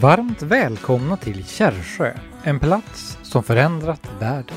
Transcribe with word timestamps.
Varmt 0.00 0.42
välkomna 0.42 1.16
till 1.16 1.46
Kärrsjö, 1.46 2.14
en 2.42 2.60
plats 2.60 3.18
som 3.22 3.42
förändrat 3.42 4.10
världen. 4.18 4.56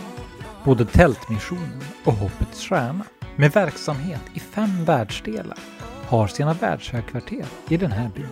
Både 0.64 0.85
Tältmissionen 0.85 1.82
och 2.06 2.14
Hoppets 2.14 2.61
Stjärna, 2.61 3.06
med 3.35 3.51
verksamhet 3.51 4.21
i 4.33 4.40
fem 4.40 4.85
världsdelar, 4.85 5.58
har 6.08 6.27
sina 6.27 6.53
världshögkvarter 6.53 7.45
i 7.69 7.77
den 7.77 7.92
här 7.92 8.09
byn. 8.16 8.27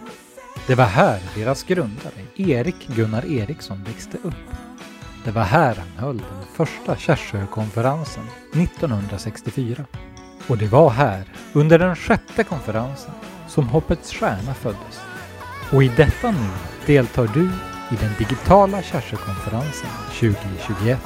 Det 0.67 0.75
var 0.75 0.85
här 0.85 1.19
deras 1.35 1.63
grundare, 1.63 2.25
Erik 2.35 2.87
Gunnar 2.87 3.25
Eriksson, 3.25 3.83
växte 3.83 4.17
upp. 4.23 4.55
Det 5.25 5.31
var 5.31 5.43
här 5.43 5.75
han 5.75 6.05
höll 6.05 6.17
den 6.17 6.45
första 6.53 6.95
Kärrsjökonferensen 6.95 8.23
1964. 8.53 9.85
Och 10.47 10.57
det 10.57 10.67
var 10.67 10.89
här, 10.89 11.23
under 11.53 11.79
den 11.79 11.95
sjätte 11.95 12.43
konferensen, 12.43 13.11
som 13.51 13.67
Hoppets 13.67 14.13
Stjärna 14.13 14.53
föddes. 14.53 15.01
Och 15.71 15.83
i 15.83 15.87
detta 15.87 16.31
nu 16.31 16.49
deltar 16.85 17.27
du 17.27 17.43
i 17.95 17.99
den 17.99 18.13
digitala 18.17 18.83
Kärrsjökonferensen 18.83 19.89
2021. 20.19 20.99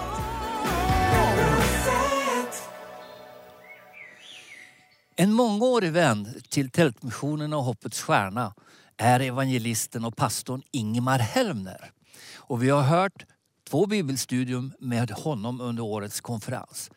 En 5.16 5.34
mångårig 5.34 5.92
vän 5.92 6.28
till 6.50 6.70
Tältmissionen 6.70 7.54
och 7.54 7.64
Hoppets 7.64 8.02
Stjärna 8.02 8.54
är 8.98 9.20
evangelisten 9.20 10.06
och 10.06 10.16
pastorn 10.16 10.62
Ingemar 10.72 11.20
Helmner. 11.20 11.92
Och 12.36 12.64
vi 12.64 12.70
har 12.70 12.82
hört 12.82 13.26
två 13.70 13.86
bibelstudium 13.86 14.74
med 14.80 15.12
honom 15.12 15.62
under 15.62 15.84
årets 15.84 16.22
konferens. 16.22 16.92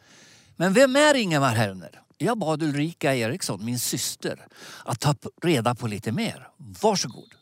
Men 0.57 0.73
vem 0.73 0.97
är 0.97 1.15
Ingemar 1.15 1.55
Helmner? 1.55 2.01
Jag 2.21 2.39
bad 2.39 2.63
Ulrika 2.63 3.15
Eriksson, 3.15 3.65
min 3.65 3.79
syster, 3.79 4.47
att 4.85 5.01
ta 5.01 5.15
reda 5.43 5.75
på 5.75 5.87
lite 5.87 6.13
mer. 6.13 6.49
Varsågod. 6.83 7.35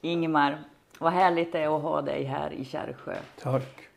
Ingemar, 0.00 0.64
vad 0.98 1.12
härligt 1.12 1.52
det 1.52 1.58
är 1.58 1.76
att 1.76 1.82
ha 1.82 2.02
dig 2.02 2.24
här 2.24 2.52
i 2.52 2.64
Kärrsjö. 2.64 3.16
Tack. 3.42 3.88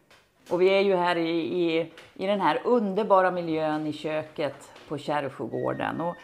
Och 0.49 0.61
vi 0.61 0.69
är 0.69 0.81
ju 0.81 0.95
här 0.95 1.15
i, 1.15 1.29
i, 1.39 1.91
i 2.13 2.27
den 2.27 2.41
här 2.41 2.61
underbara 2.65 3.31
miljön 3.31 3.87
i 3.87 3.93
köket 3.93 4.71
på 4.87 4.97
Kärrsjögården. 4.97 6.01
Och 6.01 6.15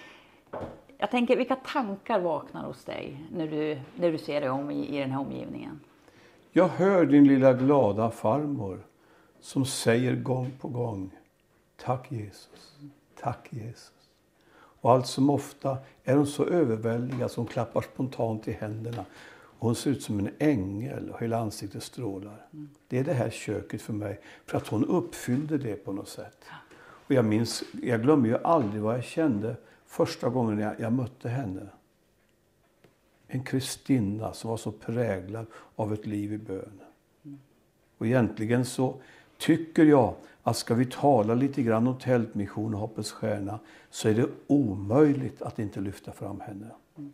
jag 0.97 1.11
tänker, 1.11 1.37
vilka 1.37 1.55
tankar 1.55 2.19
vaknar 2.19 2.63
hos 2.63 2.83
dig 2.83 3.17
när 3.31 3.47
du, 3.47 3.79
när 3.95 4.11
du 4.11 4.17
ser 4.17 4.41
dig 4.41 4.49
om 4.49 4.71
i, 4.71 4.97
i 4.97 4.99
den 4.99 5.11
här 5.11 5.19
omgivningen? 5.19 5.79
Jag 6.51 6.67
hör 6.67 7.05
din 7.05 7.27
lilla 7.27 7.53
glada 7.53 8.11
farmor 8.11 8.79
som 9.41 9.65
säger 9.65 10.15
gång 10.15 10.51
på 10.61 10.67
gång 10.67 11.11
Tack 11.83 12.11
Jesus, 12.11 12.75
tack 13.15 13.47
Jesus. 13.49 13.91
Och 14.55 14.91
allt 14.91 15.07
som 15.07 15.29
ofta 15.29 15.77
är 16.03 16.15
hon 16.15 16.27
så 16.27 16.45
överväldigad 16.45 17.31
som 17.31 17.45
klappar 17.45 17.81
spontant 17.81 18.47
i 18.47 18.51
händerna. 18.51 19.05
Och 19.33 19.67
hon 19.67 19.75
ser 19.75 19.91
ut 19.91 20.03
som 20.03 20.19
en 20.19 20.29
ängel 20.39 21.09
och 21.09 21.21
hela 21.21 21.37
ansiktet 21.37 21.83
strålar. 21.83 22.45
Mm. 22.53 22.69
Det 22.87 22.99
är 22.99 23.03
det 23.03 23.13
här 23.13 23.29
köket 23.29 23.81
för 23.81 23.93
mig, 23.93 24.19
för 24.45 24.57
att 24.57 24.67
hon 24.67 24.85
uppfyllde 24.85 25.57
det 25.57 25.75
på 25.75 25.91
något 25.91 26.09
sätt. 26.09 26.45
Och 26.81 27.11
jag 27.11 27.25
minns, 27.25 27.63
jag 27.83 28.01
glömmer 28.01 28.29
ju 28.29 28.37
aldrig 28.37 28.81
vad 28.81 28.95
jag 28.95 29.03
kände 29.03 29.55
första 29.85 30.29
gången 30.29 30.59
jag, 30.59 30.79
jag 30.79 30.93
mötte 30.93 31.29
henne. 31.29 31.67
En 33.27 33.43
Kristina 33.43 34.33
som 34.33 34.49
var 34.49 34.57
så 34.57 34.71
präglad 34.71 35.45
av 35.75 35.93
ett 35.93 36.05
liv 36.05 36.33
i 36.33 36.37
bön. 36.37 36.81
Och 37.97 38.07
egentligen 38.07 38.65
så 38.65 39.01
tycker 39.45 39.85
jag 39.85 40.15
att 40.43 40.57
ska 40.57 40.75
vi 40.75 40.85
tala 40.85 41.35
lite 41.35 41.63
grann 41.63 41.87
om 41.87 41.97
Tältmission 41.97 42.73
och 42.73 42.79
Hoppets 42.79 43.11
Stjärna 43.11 43.59
så 43.89 44.09
är 44.09 44.13
det 44.13 44.29
omöjligt 44.47 45.41
att 45.41 45.59
inte 45.59 45.79
lyfta 45.79 46.11
fram 46.11 46.39
henne. 46.39 46.67
Mm. 46.97 47.13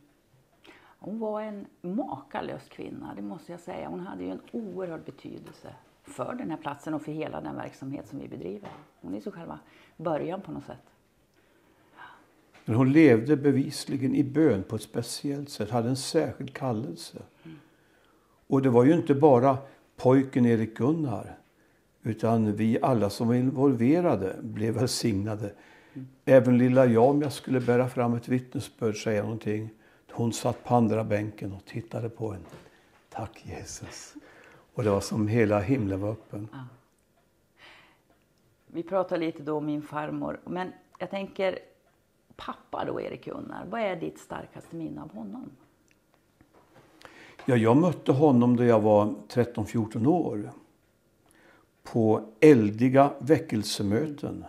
Hon 0.99 1.19
var 1.19 1.41
en 1.41 1.65
makalös 1.81 2.69
kvinna, 2.69 3.13
det 3.15 3.21
måste 3.21 3.51
jag 3.51 3.61
säga. 3.61 3.89
Hon 3.89 3.99
hade 3.99 4.23
ju 4.23 4.31
en 4.31 4.41
oerhörd 4.51 5.03
betydelse 5.05 5.75
för 6.03 6.33
den 6.33 6.49
här 6.49 6.57
platsen 6.57 6.93
och 6.93 7.01
för 7.01 7.11
hela 7.11 7.41
den 7.41 7.55
verksamhet 7.55 8.07
som 8.07 8.19
vi 8.19 8.27
bedriver. 8.27 8.69
Hon 9.01 9.15
är 9.15 9.21
så 9.21 9.31
själva 9.31 9.59
början 9.97 10.41
på 10.41 10.51
något 10.51 10.65
sätt. 10.65 10.85
Men 12.65 12.75
hon 12.75 12.91
levde 12.91 13.37
bevisligen 13.37 14.15
i 14.15 14.23
bön 14.23 14.63
på 14.63 14.75
ett 14.75 14.81
speciellt 14.81 15.49
sätt, 15.49 15.69
hade 15.69 15.89
en 15.89 15.95
särskild 15.95 16.53
kallelse. 16.53 17.21
Mm. 17.43 17.57
Och 18.47 18.61
det 18.61 18.69
var 18.69 18.83
ju 18.83 18.93
inte 18.93 19.15
bara 19.15 19.57
pojken 19.95 20.45
Erik 20.45 20.77
Gunnar 20.77 21.39
utan 22.03 22.55
vi 22.55 22.79
alla 22.81 23.09
som 23.09 23.27
var 23.27 23.35
involverade 23.35 24.35
blev 24.41 24.73
välsignade. 24.73 25.53
Även 26.25 26.57
lilla 26.57 26.85
jag, 26.85 27.09
om 27.09 27.21
jag 27.21 27.33
skulle 27.33 27.59
bära 27.59 27.89
fram 27.89 28.13
ett 28.13 28.27
vittnesbörd, 28.27 29.03
säga 29.03 29.23
någonting. 29.23 29.69
Hon 30.11 30.33
satt 30.33 30.63
på 30.63 30.75
andra 30.75 31.03
bänken 31.03 31.53
och 31.53 31.65
tittade 31.65 32.09
på 32.09 32.33
en. 32.33 32.45
Tack 33.09 33.45
Jesus. 33.45 34.13
Och 34.73 34.83
det 34.83 34.89
var 34.89 35.01
som 35.01 35.27
hela 35.27 35.59
himlen 35.59 36.01
var 36.01 36.11
öppen. 36.11 36.47
Ja. 36.51 36.57
Vi 38.67 38.83
pratade 38.83 39.25
lite 39.25 39.43
då 39.43 39.57
om 39.57 39.65
min 39.65 39.81
farmor. 39.81 40.39
Men 40.45 40.71
jag 40.99 41.09
tänker, 41.09 41.59
pappa 42.35 42.85
då, 42.85 43.01
Erik 43.01 43.25
Gunnar. 43.25 43.65
Vad 43.69 43.81
är 43.81 43.95
ditt 43.95 44.19
starkaste 44.19 44.75
minne 44.75 45.01
av 45.01 45.13
honom? 45.13 45.49
Ja, 47.45 47.55
jag 47.55 47.77
mötte 47.77 48.11
honom 48.11 48.55
då 48.55 48.63
jag 48.63 48.79
var 48.79 49.05
13-14 49.05 50.07
år 50.07 50.51
på 51.91 52.21
eldiga 52.39 53.13
väckelsemöten 53.19 54.45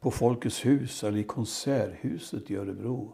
på 0.00 0.10
Folkets 0.10 0.66
hus 0.66 1.04
eller 1.04 1.18
i 1.18 1.24
Konserthuset 1.24 2.50
i 2.50 2.56
Örebro. 2.56 3.12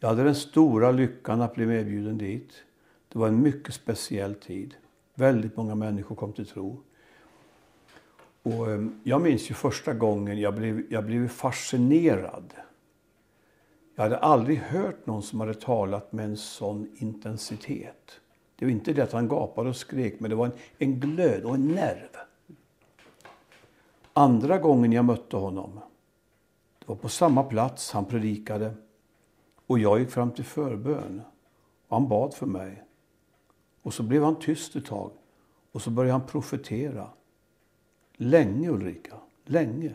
Jag 0.00 0.08
hade 0.08 0.24
den 0.24 0.34
stora 0.34 0.90
lyckan 0.90 1.40
att 1.40 1.54
bli 1.54 1.66
medbjuden 1.66 2.18
dit. 2.18 2.52
Det 3.08 3.18
var 3.18 3.28
en 3.28 3.42
mycket 3.42 3.74
speciell 3.74 4.34
tid. 4.34 4.74
Väldigt 5.14 5.56
många 5.56 5.74
människor 5.74 6.16
kom 6.16 6.32
till 6.32 6.46
tro. 6.46 6.82
Och 8.42 8.70
ehm, 8.70 9.00
jag 9.02 9.22
minns 9.22 9.50
ju 9.50 9.54
första 9.54 9.94
gången 9.94 10.40
jag 10.40 10.54
blev, 10.54 10.82
jag 10.90 11.04
blev 11.04 11.28
fascinerad. 11.28 12.54
Jag 13.94 14.02
hade 14.02 14.18
aldrig 14.18 14.58
hört 14.58 15.06
någon 15.06 15.22
som 15.22 15.40
hade 15.40 15.54
talat 15.54 16.12
med 16.12 16.24
en 16.24 16.36
sån 16.36 16.88
intensitet. 16.96 18.20
Det 18.56 18.64
var 18.64 18.72
inte 18.72 18.92
det 18.92 19.02
att 19.02 19.12
han 19.12 19.28
gapade 19.28 19.68
och 19.68 19.76
skrek, 19.76 20.20
men 20.20 20.30
det 20.30 20.36
var 20.36 20.46
en, 20.46 20.52
en 20.78 21.00
glöd 21.00 21.44
och 21.44 21.54
en 21.54 21.68
nerv. 21.68 22.08
Andra 24.14 24.58
gången 24.58 24.92
jag 24.92 25.04
mötte 25.04 25.36
honom, 25.36 25.80
det 26.78 26.88
var 26.88 26.96
på 26.96 27.08
samma 27.08 27.42
plats 27.42 27.92
han 27.92 28.04
predikade 28.04 28.74
och 29.66 29.78
jag 29.78 30.00
gick 30.00 30.10
fram 30.10 30.30
till 30.30 30.44
förbön 30.44 31.22
och 31.88 31.96
han 31.96 32.08
bad 32.08 32.34
för 32.34 32.46
mig. 32.46 32.84
Och 33.82 33.94
så 33.94 34.02
blev 34.02 34.22
han 34.22 34.38
tyst 34.38 34.76
ett 34.76 34.86
tag 34.86 35.10
och 35.72 35.82
så 35.82 35.90
började 35.90 36.12
han 36.12 36.26
profetera. 36.26 37.10
Länge 38.12 38.70
Ulrika, 38.70 39.16
länge. 39.44 39.94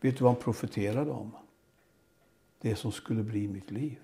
Vet 0.00 0.18
du 0.18 0.24
vad 0.24 0.32
han 0.32 0.42
profeterade 0.42 1.10
om? 1.10 1.32
Det 2.60 2.76
som 2.76 2.92
skulle 2.92 3.22
bli 3.22 3.48
mitt 3.48 3.70
liv. 3.70 3.98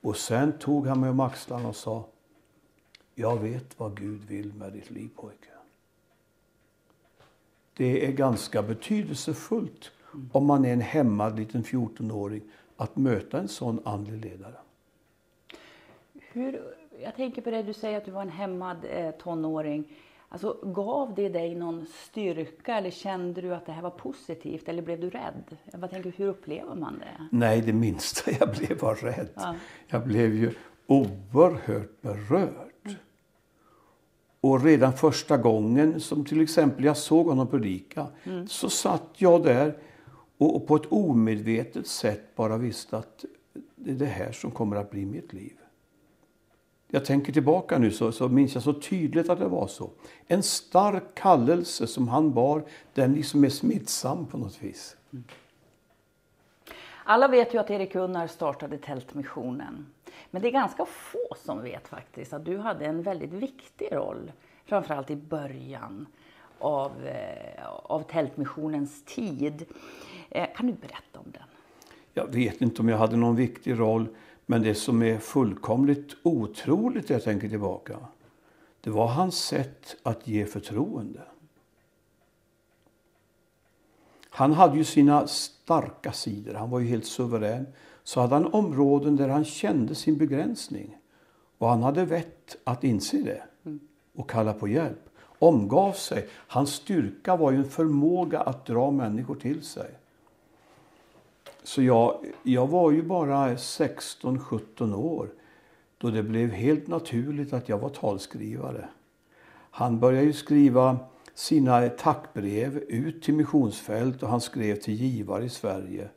Och 0.00 0.16
sen 0.16 0.58
tog 0.58 0.86
han 0.86 1.00
mig 1.00 1.10
om 1.10 1.20
axlarna 1.20 1.68
och 1.68 1.76
sa 1.76 2.08
Jag 3.14 3.36
vet 3.36 3.78
vad 3.78 3.96
Gud 3.96 4.24
vill 4.24 4.54
med 4.54 4.72
ditt 4.72 4.90
liv 4.90 5.10
pojke 5.16 5.51
det 7.76 8.06
är 8.06 8.12
ganska 8.12 8.62
betydelsefullt 8.62 9.90
om 10.32 10.46
man 10.46 10.64
är 10.64 10.72
en 10.72 10.80
hämmad 10.80 11.38
liten 11.38 11.64
14-åring 11.64 12.42
att 12.76 12.96
möta 12.96 13.38
en 13.38 13.48
sån 13.48 13.80
andlig 13.84 14.24
ledare. 14.24 14.54
Hur, 16.32 16.62
jag 17.02 17.16
tänker 17.16 17.42
på 17.42 17.50
det 17.50 17.62
du 17.62 17.72
säger 17.72 17.98
att 17.98 18.04
du 18.04 18.10
var 18.10 18.22
en 18.22 18.28
hämmad 18.28 18.76
eh, 18.90 19.10
tonåring. 19.10 19.84
Alltså, 20.28 20.58
gav 20.62 21.14
det 21.14 21.28
dig 21.28 21.54
någon 21.54 21.86
styrka 21.86 22.78
eller 22.78 22.90
kände 22.90 23.40
du 23.40 23.54
att 23.54 23.66
det 23.66 23.72
här 23.72 23.82
var 23.82 23.90
positivt 23.90 24.68
eller 24.68 24.82
blev 24.82 25.00
du 25.00 25.10
rädd? 25.10 25.56
Jag 25.72 25.90
tänker, 25.90 26.12
hur 26.16 26.26
upplever 26.26 26.74
man 26.74 26.98
det? 26.98 27.28
Nej, 27.30 27.60
det 27.60 27.72
minsta 27.72 28.30
jag 28.40 28.50
blev 28.50 28.80
var 28.80 28.94
rädd. 28.94 29.28
Ja. 29.34 29.54
Jag 29.86 30.06
blev 30.06 30.34
ju 30.34 30.52
oerhört 30.86 32.00
berörd. 32.00 32.71
Och 34.42 34.64
redan 34.64 34.92
första 34.92 35.36
gången 35.36 36.00
som 36.00 36.24
till 36.24 36.40
exempel 36.40 36.84
jag 36.84 36.96
såg 36.96 37.26
honom 37.26 37.46
predika 37.46 38.06
mm. 38.24 38.48
så 38.48 38.70
satt 38.70 39.08
jag 39.16 39.42
där 39.42 39.78
och, 40.38 40.56
och, 40.56 40.66
på 40.66 40.76
ett 40.76 40.86
omedvetet 40.88 41.86
sätt 41.86 42.36
bara 42.36 42.56
visste 42.56 42.96
att 42.96 43.24
det 43.76 43.90
är 43.90 43.94
det 43.94 44.06
här 44.06 44.32
som 44.32 44.50
kommer 44.50 44.76
att 44.76 44.90
bli 44.90 45.06
mitt 45.06 45.32
liv. 45.32 45.52
Jag 46.88 47.04
tänker 47.04 47.32
tillbaka 47.32 47.78
nu 47.78 47.90
så, 47.90 48.12
så 48.12 48.28
minns 48.28 48.54
jag 48.54 48.62
så 48.62 48.72
tydligt 48.72 49.28
att 49.28 49.38
det 49.38 49.48
var 49.48 49.66
så. 49.66 49.90
En 50.26 50.42
stark 50.42 51.14
kallelse 51.14 51.86
som 51.86 52.08
han 52.08 52.32
bar, 52.32 52.64
den 52.94 53.12
liksom 53.12 53.44
är 53.44 53.48
smittsam 53.48 54.26
på 54.26 54.38
något 54.38 54.62
vis. 54.62 54.96
Mm. 55.12 55.24
Alla 57.04 57.28
vet 57.28 57.54
ju 57.54 57.58
att 57.58 57.70
Erik 57.70 57.92
Gunnar 57.92 58.26
startade 58.26 58.78
Tältmissionen. 58.78 59.86
Men 60.30 60.42
det 60.42 60.48
är 60.48 60.52
ganska 60.52 60.84
få 60.84 61.34
som 61.36 61.62
vet 61.62 61.88
faktiskt 61.88 62.32
att 62.32 62.44
du 62.44 62.58
hade 62.58 62.86
en 62.86 63.02
väldigt 63.02 63.32
viktig 63.32 63.88
roll, 63.92 64.32
framförallt 64.64 65.10
i 65.10 65.16
början 65.16 66.06
av, 66.58 67.06
eh, 67.06 67.66
av 67.66 68.02
Tältmissionens 68.02 69.04
tid. 69.04 69.64
Eh, 70.30 70.46
kan 70.56 70.66
du 70.66 70.72
berätta 70.72 71.18
om 71.18 71.30
den? 71.30 71.42
jag 72.14 72.32
vet 72.32 72.62
inte 72.62 72.82
om 72.82 72.88
jag 72.88 72.98
hade 72.98 73.16
någon 73.16 73.36
viktig 73.36 73.78
roll, 73.78 74.08
men 74.46 74.62
det 74.62 74.74
som 74.74 75.02
är 75.02 75.18
fullkomligt 75.18 76.16
otroligt 76.22 77.10
jag 77.10 77.24
tänker 77.24 77.48
tillbaka, 77.48 77.98
det 78.80 78.90
var 78.90 79.06
hans 79.06 79.38
sätt 79.38 79.96
att 80.02 80.28
ge 80.28 80.46
förtroende. 80.46 81.20
Han 84.30 84.52
hade 84.52 84.76
ju 84.76 84.84
sina 84.84 85.26
starka 85.26 86.12
sidor, 86.12 86.54
han 86.54 86.70
var 86.70 86.80
ju 86.80 86.86
helt 86.86 87.06
suverän. 87.06 87.66
Så 88.04 88.20
hade 88.20 88.34
han 88.34 88.46
områden 88.46 89.16
där 89.16 89.28
han 89.28 89.44
kände 89.44 89.94
sin 89.94 90.18
begränsning. 90.18 90.96
Och 91.58 91.68
han 91.68 91.82
hade 91.82 92.04
vett 92.04 92.56
att 92.64 92.84
inse 92.84 93.16
det 93.16 93.42
och 94.14 94.30
kalla 94.30 94.52
på 94.52 94.68
hjälp. 94.68 95.08
Omgav 95.38 95.92
sig. 95.92 96.28
Hans 96.30 96.74
styrka 96.74 97.36
var 97.36 97.50
ju 97.50 97.56
en 97.56 97.70
förmåga 97.70 98.40
att 98.40 98.66
dra 98.66 98.90
människor 98.90 99.34
till 99.34 99.62
sig. 99.62 99.90
Så 101.62 101.82
jag, 101.82 102.16
jag 102.42 102.66
var 102.66 102.90
ju 102.90 103.02
bara 103.02 103.54
16-17 103.54 104.94
år 104.94 105.28
då 105.98 106.10
det 106.10 106.22
blev 106.22 106.50
helt 106.50 106.86
naturligt 106.86 107.52
att 107.52 107.68
jag 107.68 107.78
var 107.78 107.88
talskrivare. 107.88 108.88
Han 109.70 110.00
började 110.00 110.26
ju 110.26 110.32
skriva 110.32 110.98
sina 111.34 111.88
tackbrev 111.88 112.76
ut 112.76 113.22
till 113.22 113.34
missionsfält 113.34 114.22
och 114.22 114.28
han 114.28 114.40
skrev 114.40 114.76
till 114.76 114.94
givare 114.94 115.44
i 115.44 115.48
Sverige. 115.48 116.08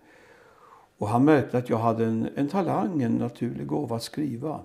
Och 0.97 1.07
han 1.07 1.25
märkte 1.25 1.57
att 1.57 1.69
jag 1.69 1.77
hade 1.77 2.05
en, 2.05 2.29
en 2.35 2.47
talang, 2.47 3.01
en 3.01 3.17
naturlig 3.17 3.67
gåva 3.67 3.95
att 3.95 4.03
skriva. 4.03 4.59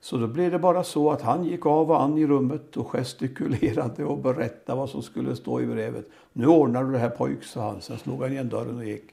Så 0.00 0.16
då 0.16 0.26
blev 0.26 0.50
det 0.50 0.58
bara 0.58 0.84
så 0.84 1.10
att 1.10 1.22
han 1.22 1.44
gick 1.44 1.66
av 1.66 1.90
och 1.90 2.02
an 2.02 2.18
i 2.18 2.26
rummet 2.26 2.76
och 2.76 2.90
gestikulerade 2.90 4.04
och 4.04 4.18
berättade 4.18 4.78
vad 4.78 4.90
som 4.90 5.02
skulle 5.02 5.36
stå 5.36 5.60
i 5.60 5.66
brevet. 5.66 6.10
Nu 6.32 6.46
ordnar 6.46 6.84
du 6.84 6.92
det 6.92 6.98
här 6.98 7.10
pojk, 7.10 7.44
sa 7.44 7.62
han. 7.62 7.80
Sen 7.80 7.98
slog 7.98 8.22
han 8.22 8.32
igen 8.32 8.48
dörren 8.48 8.76
och 8.76 8.84
gick. 8.84 9.04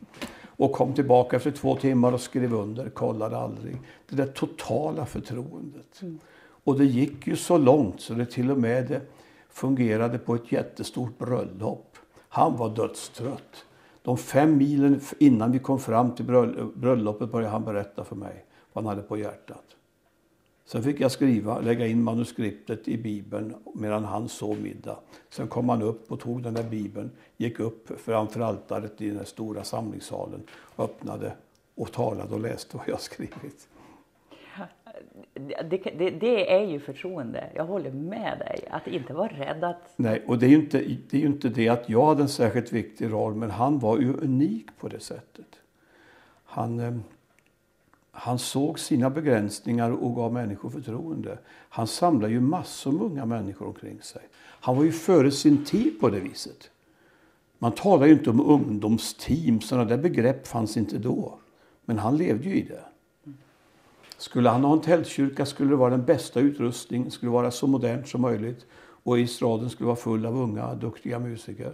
Och 0.46 0.72
kom 0.72 0.94
tillbaka 0.94 1.36
efter 1.36 1.52
två 1.52 1.76
timmar 1.76 2.12
och 2.12 2.22
skrev 2.22 2.54
under, 2.54 2.90
kollade 2.90 3.38
aldrig. 3.38 3.78
Det 4.10 4.16
där 4.16 4.28
totala 4.28 5.06
förtroendet. 5.06 6.02
Mm. 6.02 6.20
Och 6.64 6.78
det 6.78 6.86
gick 6.86 7.28
ju 7.28 7.36
så 7.36 7.58
långt 7.58 8.02
så 8.02 8.14
det 8.14 8.26
till 8.26 8.52
och 8.52 8.58
med 8.58 9.02
fungerade 9.50 10.18
på 10.18 10.36
ett 10.36 10.52
jättestort 10.52 11.18
bröllop. 11.18 11.98
Han 12.30 12.58
var 12.58 12.70
dödstrött. 12.70 13.66
De 14.08 14.18
fem 14.18 14.58
milen 14.58 15.02
innan 15.20 15.52
vi 15.52 15.60
kom 15.60 15.80
fram 15.80 16.16
till 16.16 16.26
bröllopet 16.76 17.32
började 17.32 17.52
han 17.52 17.66
berätta 17.66 18.04
för 18.04 18.16
mig 18.16 18.46
vad 18.74 18.84
han 18.84 18.96
hade 18.96 19.08
på 19.08 19.18
hjärtat. 19.18 19.64
Sen 20.66 20.84
fick 20.84 21.00
jag 21.00 21.12
skriva, 21.12 21.60
lägga 21.60 21.88
in 21.88 22.04
manuskriptet 22.04 22.88
i 22.88 22.98
Bibeln 22.98 23.56
medan 23.76 24.06
han 24.06 24.30
sov 24.30 24.62
middag. 24.62 25.00
Sen 25.30 25.48
kom 25.48 25.70
han 25.70 25.82
upp 25.82 26.12
och 26.12 26.20
tog 26.20 26.44
den 26.44 26.54
där 26.54 26.64
Bibeln, 26.64 27.12
gick 27.38 27.60
upp 27.60 28.00
framför 28.00 28.42
altaret 28.42 29.02
i 29.02 29.10
den 29.10 29.26
stora 29.26 29.64
samlingssalen, 29.64 30.44
öppnade 30.78 31.32
och 31.76 31.92
talade 31.92 32.34
och 32.34 32.42
läste 32.42 32.78
vad 32.78 32.88
jag 32.88 33.02
skrivit. 33.02 33.68
Det, 35.34 35.78
det, 35.98 36.10
det, 36.10 36.54
är 36.54 36.66
ju 36.66 36.80
förtroende. 36.80 37.50
Jag 37.56 37.66
håller 37.66 37.92
med 37.92 38.40
dig. 38.40 38.68
Att 38.72 38.88
inte 38.88 39.14
vara 39.14 39.28
rädd 39.28 39.64
att... 39.64 39.94
Nej, 39.96 40.24
och 40.28 40.40
det 40.40 40.46
är 40.46 40.50
ju 40.50 40.56
inte 40.56 40.84
det, 41.10 41.18
är 41.18 41.26
inte 41.26 41.50
det 41.50 41.70
att 41.70 41.90
jag 41.90 42.06
hade 42.06 42.22
en 42.22 42.30
särskilt 42.30 42.72
viktig 42.72 43.12
roll, 43.12 43.36
men 43.36 43.52
han 43.52 43.80
var 43.80 44.00
ju 44.00 44.14
unik 44.14 44.68
på 44.80 44.88
det 44.88 45.00
sättet. 45.00 45.46
Han, 46.46 46.80
eh, 46.80 46.96
han 48.12 48.40
såg 48.40 48.80
sina 48.80 49.10
begränsningar 49.10 49.92
och 49.92 50.16
gav 50.16 50.34
människor 50.34 50.70
förtroende. 50.70 51.38
Han 51.70 51.88
samlade 51.88 52.34
ju 52.34 52.40
massor 52.40 52.92
med 52.92 53.02
unga 53.02 53.26
människor 53.26 53.68
omkring 53.68 54.02
sig. 54.02 54.22
Han 54.40 54.78
var 54.78 54.84
ju 54.84 54.92
före 54.92 55.32
sin 55.32 55.66
tid 55.66 56.00
på 56.00 56.10
det 56.10 56.20
viset. 56.20 56.70
Man 57.60 57.72
talar 57.72 58.06
ju 58.06 58.14
inte 58.14 58.30
om 58.30 58.42
ungdomsteam, 58.42 59.62
sådana 59.62 59.86
där 59.86 59.98
begrepp 59.98 60.48
fanns 60.48 60.78
inte 60.78 60.98
då. 60.98 61.40
Men 61.86 61.98
han 61.98 62.18
levde 62.18 62.50
ju 62.50 62.56
i 62.56 62.62
det. 62.62 62.84
Skulle 64.18 64.50
han 64.50 64.64
ha 64.64 64.74
en 64.74 64.82
tältkyrka 64.82 65.46
skulle 65.46 65.70
det 65.70 65.76
vara 65.76 65.90
den 65.90 66.06
bästa 66.06 66.40
utrustning, 66.40 67.12
skulle 67.12 67.32
vara 67.32 67.52
så 67.52 67.68
modernt 67.68 68.08
som 68.08 68.22
möjligt. 68.22 68.66
Och 69.04 69.20
estraden 69.20 69.70
skulle 69.70 69.88
vara 69.88 69.96
full 69.96 70.26
av 70.26 70.38
unga, 70.38 70.76
duktiga 70.76 71.20
musiker. 71.20 71.74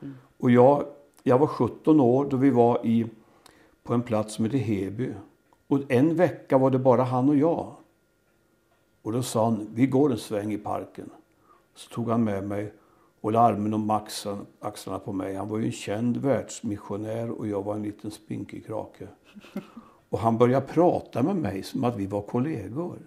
Mm. 0.00 0.14
Och 0.38 0.50
jag, 0.50 0.84
jag 1.22 1.38
var 1.38 1.46
17 1.46 2.00
år 2.00 2.26
då 2.30 2.36
vi 2.36 2.50
var 2.50 2.86
i, 2.86 3.06
på 3.82 3.94
en 3.94 4.02
plats 4.02 4.34
som 4.34 4.44
heter 4.44 4.58
Heby. 4.58 5.12
Och 5.66 5.80
en 5.88 6.16
vecka 6.16 6.58
var 6.58 6.70
det 6.70 6.78
bara 6.78 7.02
han 7.02 7.28
och 7.28 7.36
jag. 7.36 7.74
Och 9.02 9.12
då 9.12 9.22
sa 9.22 9.44
han, 9.44 9.68
vi 9.74 9.86
går 9.86 10.12
en 10.12 10.18
sväng 10.18 10.52
i 10.52 10.58
parken. 10.58 11.10
Så 11.74 11.94
tog 11.94 12.08
han 12.08 12.24
med 12.24 12.44
mig 12.44 12.72
och 13.20 13.32
la 13.32 13.40
armen 13.40 13.74
om 13.74 13.90
axlarna, 13.90 14.40
axlarna 14.60 14.98
på 14.98 15.12
mig. 15.12 15.34
Han 15.34 15.48
var 15.48 15.58
ju 15.58 15.66
en 15.66 15.72
känd 15.72 16.16
världsmissionär 16.16 17.30
och 17.30 17.46
jag 17.48 17.62
var 17.62 17.74
en 17.74 17.82
liten 17.82 18.10
spinkig 18.10 18.66
krake. 18.66 19.08
Och 20.12 20.18
han 20.18 20.38
började 20.38 20.66
prata 20.66 21.22
med 21.22 21.36
mig 21.36 21.62
som 21.62 21.84
att 21.84 21.96
vi 21.96 22.06
var 22.06 22.22
kollegor. 22.22 22.98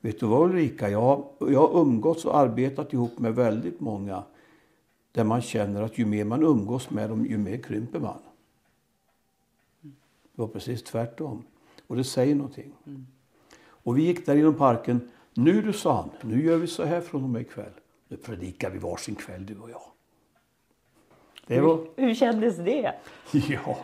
Vet 0.00 0.20
du 0.20 0.26
vad 0.26 0.50
Ulrika, 0.50 0.88
jag, 0.88 1.24
jag 1.38 1.68
har 1.68 1.80
umgåtts 1.80 2.24
och 2.24 2.38
arbetat 2.38 2.92
ihop 2.92 3.18
med 3.18 3.34
väldigt 3.34 3.80
många 3.80 4.22
där 5.12 5.24
man 5.24 5.42
känner 5.42 5.82
att 5.82 5.98
ju 5.98 6.06
mer 6.06 6.24
man 6.24 6.42
umgås 6.42 6.90
med 6.90 7.10
dem, 7.10 7.26
ju 7.26 7.38
mer 7.38 7.56
krymper 7.56 8.00
man. 8.00 8.18
Det 9.80 10.42
var 10.42 10.48
precis 10.48 10.82
tvärtom. 10.82 11.44
Och 11.86 11.96
det 11.96 12.04
säger 12.04 12.34
någonting. 12.34 12.72
Mm. 12.86 13.06
Och 13.64 13.98
vi 13.98 14.02
gick 14.02 14.26
där 14.26 14.36
inom 14.36 14.54
parken. 14.54 15.10
Nu 15.34 15.62
du, 15.62 15.72
sa 15.72 15.96
han, 15.96 16.10
nu 16.30 16.44
gör 16.44 16.56
vi 16.56 16.66
så 16.66 16.84
här 16.84 17.00
från 17.00 17.22
och 17.22 17.30
med 17.30 17.42
ikväll. 17.42 17.72
Nu 18.08 18.16
predikar 18.16 18.70
vi 18.70 18.78
varsin 18.78 19.14
kväll 19.14 19.46
du 19.46 19.58
och 19.58 19.70
jag. 19.70 19.82
Det 21.46 21.60
var... 21.60 21.76
hur, 21.76 22.06
hur 22.06 22.14
kändes 22.14 22.56
det? 22.56 22.94
Ja, 23.48 23.76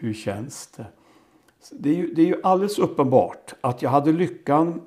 hur 0.00 0.14
känns 0.14 0.66
det? 0.66 0.86
Det 1.70 1.90
är, 1.90 1.94
ju, 1.94 2.14
det 2.14 2.22
är 2.22 2.26
ju 2.26 2.40
alldeles 2.42 2.78
uppenbart 2.78 3.54
att 3.60 3.82
jag 3.82 3.90
hade 3.90 4.12
lyckan 4.12 4.80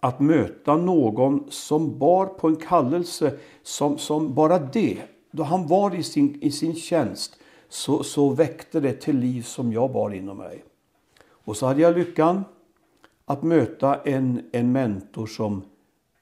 att 0.00 0.20
möta 0.20 0.76
någon 0.76 1.50
som 1.50 1.98
bar 1.98 2.26
på 2.26 2.48
en 2.48 2.56
kallelse 2.56 3.38
som, 3.62 3.98
som 3.98 4.34
bara 4.34 4.58
det, 4.58 4.98
då 5.30 5.42
han 5.42 5.66
var 5.66 5.94
i 5.94 6.02
sin, 6.02 6.42
i 6.42 6.50
sin 6.50 6.74
tjänst, 6.74 7.38
så, 7.68 8.02
så 8.02 8.28
väckte 8.28 8.80
det 8.80 8.92
till 8.92 9.18
liv 9.18 9.42
som 9.42 9.72
jag 9.72 9.92
bar 9.92 10.10
inom 10.10 10.36
mig. 10.36 10.64
Och 11.28 11.56
så 11.56 11.66
hade 11.66 11.82
jag 11.82 11.96
lyckan 11.96 12.44
att 13.24 13.42
möta 13.42 14.00
en, 14.02 14.42
en 14.52 14.72
mentor 14.72 15.26
som 15.26 15.62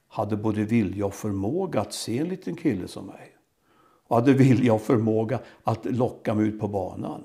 hade 0.07 0.37
både 0.37 0.63
vilja 0.63 1.05
och 1.05 1.13
förmåga 1.13 1.81
att 1.81 1.93
se 1.93 2.17
en 2.17 2.27
liten 2.27 2.55
kille 2.55 2.87
som 2.87 3.05
mig. 3.05 3.35
Och 4.07 4.15
hade 4.15 4.33
vilja 4.33 4.73
och 4.73 4.81
förmåga 4.81 5.39
att 5.63 5.85
locka 5.85 6.33
mig 6.33 6.47
ut 6.47 6.59
på 6.59 6.67
banan. 6.67 7.23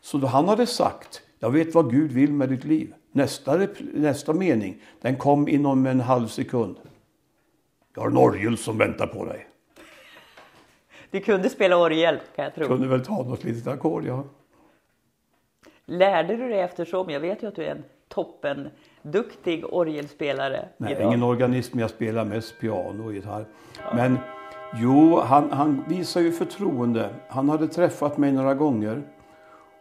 Så 0.00 0.18
då 0.18 0.26
han 0.26 0.48
hade 0.48 0.66
sagt, 0.66 1.22
jag 1.38 1.50
vet 1.50 1.74
vad 1.74 1.90
Gud 1.90 2.12
vill 2.12 2.32
med 2.32 2.48
ditt 2.48 2.64
liv. 2.64 2.94
Nästa, 3.12 3.66
nästa 3.94 4.32
mening, 4.32 4.82
den 5.00 5.16
kom 5.16 5.48
inom 5.48 5.86
en 5.86 6.00
halv 6.00 6.26
sekund. 6.26 6.76
Jag 7.94 8.02
har 8.02 8.10
en 8.10 8.16
orgel 8.16 8.58
som 8.58 8.78
väntar 8.78 9.06
på 9.06 9.24
dig. 9.24 9.46
Du 11.10 11.20
kunde 11.20 11.50
spela 11.50 11.76
orgel 11.76 12.18
kan 12.36 12.44
jag 12.44 12.54
tro. 12.54 12.66
Kunde 12.66 12.88
väl 12.88 13.04
ta 13.04 13.22
något 13.22 13.44
litet 13.44 13.66
ackord, 13.66 14.04
ja. 14.04 14.24
Lärde 15.86 16.36
du 16.36 16.48
dig 16.48 16.60
eftersom? 16.60 17.10
Jag 17.10 17.20
vet 17.20 17.42
ju 17.42 17.46
att 17.46 17.54
du 17.54 17.64
är 17.64 17.70
en 17.70 17.84
toppen 18.08 18.68
duktig 19.02 19.64
orgelspelare. 19.74 20.68
Nej, 20.76 20.92
idag. 20.92 21.06
ingen 21.06 21.22
organism. 21.22 21.78
Jag 21.78 21.90
spelar 21.90 22.24
mest 22.24 22.60
piano 22.60 23.04
och 23.04 23.14
gitarr. 23.14 23.44
Ja. 23.84 23.94
Men 23.94 24.18
jo, 24.74 25.20
han, 25.20 25.50
han 25.50 25.84
visar 25.88 26.20
ju 26.20 26.32
förtroende. 26.32 27.10
Han 27.28 27.48
hade 27.48 27.68
träffat 27.68 28.18
mig 28.18 28.32
några 28.32 28.54
gånger. 28.54 29.02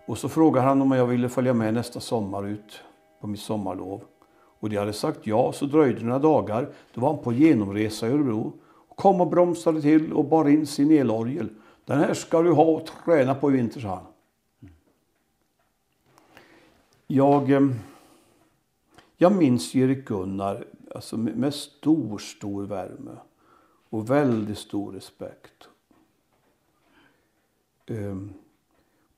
Och 0.09 0.17
så 0.17 0.29
frågade 0.29 0.67
han 0.67 0.81
om 0.81 0.91
jag 0.91 1.05
ville 1.05 1.29
följa 1.29 1.53
med 1.53 1.73
nästa 1.73 1.99
sommar 1.99 2.47
ut 2.47 2.81
på 3.21 3.27
mitt 3.27 3.39
sommarlov. 3.39 4.03
Och 4.31 4.69
de 4.69 4.77
hade 4.77 4.93
sagt 4.93 5.27
ja, 5.27 5.51
så 5.51 5.65
dröjde 5.65 5.99
det 5.99 6.05
några 6.05 6.19
dagar. 6.19 6.69
Då 6.93 7.01
var 7.01 7.13
han 7.13 7.23
på 7.23 7.33
genomresa 7.33 8.07
i 8.07 8.11
Örebro. 8.11 8.53
Kom 8.95 9.21
och 9.21 9.27
bromsade 9.27 9.81
till 9.81 10.13
och 10.13 10.25
bar 10.25 10.49
in 10.49 10.67
sin 10.67 10.91
elorgel. 10.91 11.49
Den 11.85 11.99
här 11.99 12.13
ska 12.13 12.41
du 12.41 12.51
ha 12.51 12.63
och 12.63 12.85
träna 13.05 13.35
på 13.35 13.51
i 13.51 13.53
vinter, 13.53 13.79
sa 13.79 13.87
han. 13.95 14.05
Jag, 17.07 17.51
eh, 17.51 17.69
jag 19.17 19.35
minns 19.35 19.75
Erik 19.75 20.07
Gunnar 20.07 20.65
alltså 20.95 21.17
med 21.17 21.53
stor, 21.53 22.17
stor 22.17 22.65
värme 22.65 23.17
och 23.89 24.09
väldigt 24.09 24.57
stor 24.57 24.91
respekt. 24.91 25.69
Um, 27.87 28.33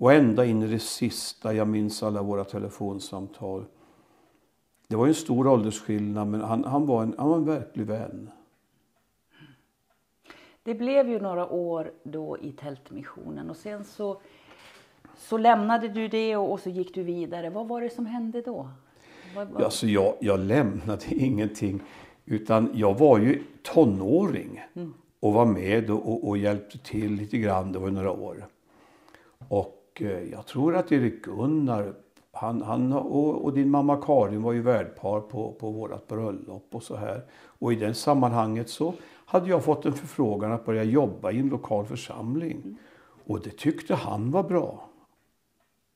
och 0.01 0.13
ända 0.13 0.45
in 0.45 0.63
i 0.63 0.67
det 0.67 0.79
sista, 0.79 1.53
jag 1.53 1.67
minns 1.67 2.03
alla 2.03 2.21
våra 2.21 2.43
telefonsamtal. 2.43 3.65
Det 4.87 4.95
var 4.95 5.07
en 5.07 5.13
stor 5.13 5.47
åldersskillnad, 5.47 6.27
men 6.27 6.41
han, 6.41 6.63
han, 6.63 6.85
var, 6.85 7.03
en, 7.03 7.15
han 7.17 7.29
var 7.29 7.37
en 7.37 7.45
verklig 7.45 7.85
vän. 7.85 8.29
Det 10.63 10.73
blev 10.73 11.09
ju 11.09 11.19
några 11.19 11.47
år 11.47 11.91
då 12.03 12.37
i 12.37 12.51
Tältmissionen 12.51 13.49
och 13.49 13.57
sen 13.57 13.83
så, 13.83 14.21
så 15.17 15.37
lämnade 15.37 15.87
du 15.87 16.07
det 16.07 16.35
och, 16.35 16.51
och 16.51 16.59
så 16.59 16.69
gick 16.69 16.95
du 16.95 17.03
vidare. 17.03 17.49
Vad 17.49 17.67
var 17.67 17.81
det 17.81 17.89
som 17.89 18.05
hände 18.05 18.41
då? 18.41 18.69
Vad, 19.35 19.47
vad... 19.47 19.63
Alltså 19.63 19.87
jag, 19.87 20.13
jag 20.19 20.39
lämnade 20.39 21.05
ingenting, 21.09 21.81
utan 22.25 22.71
jag 22.73 22.99
var 22.99 23.19
ju 23.19 23.43
tonåring 23.63 24.63
mm. 24.73 24.93
och 25.19 25.33
var 25.33 25.45
med 25.45 25.89
och, 25.89 26.11
och, 26.11 26.27
och 26.27 26.37
hjälpte 26.37 26.77
till 26.77 27.13
lite 27.13 27.37
grann. 27.37 27.71
Det 27.71 27.79
var 27.79 27.89
några 27.89 28.11
år. 28.11 28.47
Och 29.47 29.77
eh, 29.95 30.31
jag 30.31 30.45
tror 30.45 30.75
att 30.75 30.91
Erik 30.91 31.23
Gunnar 31.23 31.93
han, 32.33 32.61
han 32.61 32.93
och, 32.93 33.45
och, 33.45 33.53
din 33.53 33.69
mamma 33.69 33.97
Karin 33.97 34.41
var 34.41 34.51
ju 34.51 34.61
värdpar 34.61 35.21
på, 35.21 35.51
på 35.53 35.71
vårt 35.71 36.07
bröllop 36.07 36.67
och 36.71 36.83
så 36.83 36.95
här. 36.95 37.21
Och 37.33 37.73
i 37.73 37.75
det 37.75 37.93
sammanhanget 37.93 38.69
så 38.69 38.93
hade 39.25 39.49
jag 39.49 39.63
fått 39.63 39.85
en 39.85 39.93
förfrågan 39.93 40.51
att 40.51 40.65
börja 40.65 40.83
jobba 40.83 41.31
i 41.31 41.39
en 41.39 41.49
lokal 41.49 41.85
församling. 41.85 42.77
Och 43.25 43.41
det 43.41 43.57
tyckte 43.57 43.95
han 43.95 44.31
var 44.31 44.43
bra. 44.43 44.89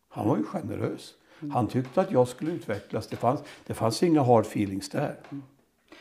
Han 0.09 0.27
var 0.27 0.37
ju 0.37 0.43
generös. 0.43 1.13
Han 1.53 1.67
tyckte 1.67 2.01
att 2.01 2.11
jag 2.11 2.27
skulle 2.27 2.51
utvecklas. 2.51 3.07
Det 3.07 3.15
fanns, 3.15 3.43
det 3.67 3.73
fanns 3.73 4.03
inga 4.03 4.21
hard 4.21 4.45
feelings 4.45 4.89
där. 4.89 5.15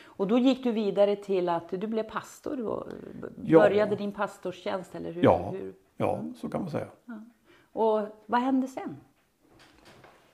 Och 0.03 0.27
då 0.27 0.37
gick 0.37 0.63
du 0.63 0.71
vidare 0.71 1.15
till 1.15 1.49
att 1.49 1.69
du 1.69 1.87
blev 1.87 2.03
pastor 2.03 2.67
och 2.67 2.87
började 3.35 3.91
ja. 3.91 3.95
din 3.95 4.11
pastorstjänst, 4.11 4.95
eller 4.95 5.11
hur? 5.11 5.23
Ja, 5.23 5.53
ja 5.97 6.23
så 6.35 6.49
kan 6.49 6.61
man 6.61 6.71
säga. 6.71 6.87
Ja. 7.05 7.13
Och 7.75 8.01
vad 8.25 8.41
hände 8.41 8.67
sen? 8.67 8.97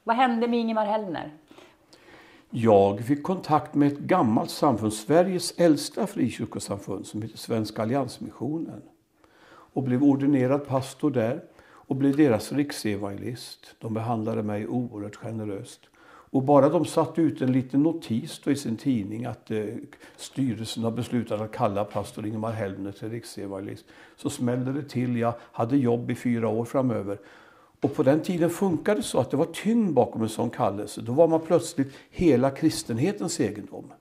Vad 0.04 0.16
hände 0.16 0.48
med 0.48 0.60
Ingemar 0.60 0.86
Hellner? 0.86 1.32
Jag 2.50 3.00
fick 3.00 3.24
kontakt 3.24 3.76
med 3.76 3.92
ett 3.92 4.00
gammalt 4.00 4.50
samfund, 4.50 4.94
Sveriges 4.94 5.60
äldsta 5.60 6.08
frikyrkosamfund 6.08 7.06
som 7.06 7.22
heter 7.22 7.38
Svenska 7.38 7.82
Alliansmissionen. 7.82 8.82
Och 9.46 9.84
blev 9.84 10.04
ordinerad 10.04 10.68
pastor 10.68 11.12
där 11.12 11.44
och 11.64 11.96
blev 11.96 12.18
deras 12.18 12.52
riksevangelist. 12.52 13.76
De 13.80 13.94
behandlade 13.94 14.44
mig 14.44 14.68
oerhört 14.68 15.16
generöst. 15.16 15.82
Och 16.32 16.44
bara 16.44 16.70
de 16.70 16.86
satte 16.86 17.22
ut 17.22 17.42
en 17.42 17.52
liten 17.52 17.84
notis 17.84 18.48
i 18.48 18.56
sin 18.56 18.78
tidning 18.78 19.26
att 19.26 19.52
eh, 19.52 19.66
styrelsen 20.18 20.84
har 20.84 20.92
beslutat 20.92 21.42
att 21.42 21.52
kalla 21.52 21.86
pastor 21.86 22.26
Ingemar 22.26 22.52
Hellner 22.52 22.92
till 22.92 23.10
riksevangelist 23.10 23.86
så 24.16 24.30
smällde 24.30 24.74
det 24.74 24.90
till. 24.90 25.18
Jag 25.18 25.34
hade 25.40 25.78
jobb 25.78 26.12
i 26.12 26.16
fyra 26.16 26.48
år 26.48 26.66
framöver. 26.66 27.18
Och 27.82 27.96
på 27.96 28.04
den 28.04 28.20
tiden 28.20 28.50
funkade 28.50 29.00
det 29.00 29.04
så 29.04 29.20
att 29.20 29.32
det 29.32 29.38
var 29.38 29.46
tyngd 29.46 29.94
bakom 29.94 30.22
en 30.22 30.30
sån 30.30 30.50
kallelse. 30.50 31.02
Då 31.02 31.12
var 31.12 31.28
man 31.28 31.42
plötsligt 31.42 31.94
hela 32.10 32.52
kristenhetens 32.52 33.40
egendom. 33.40 33.94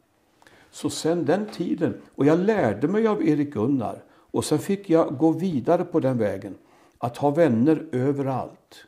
Så 0.71 0.91
sen 0.91 1.25
den 1.25 1.47
tiden, 1.47 2.01
och 2.15 2.27
jag 2.27 2.39
lärde 2.39 2.89
mig 2.89 3.07
av 3.07 3.29
Erik 3.29 3.53
Gunnar 3.53 4.03
och 4.09 4.45
sen 4.45 4.59
fick 4.59 4.91
jag 4.91 5.19
gå 5.19 5.33
vidare 5.33 5.85
på 5.85 6.01
den 6.01 6.19
vägen. 6.19 6.55
Att 6.99 7.17
ha 7.17 7.31
vänner 7.31 7.87
överallt. 7.93 8.85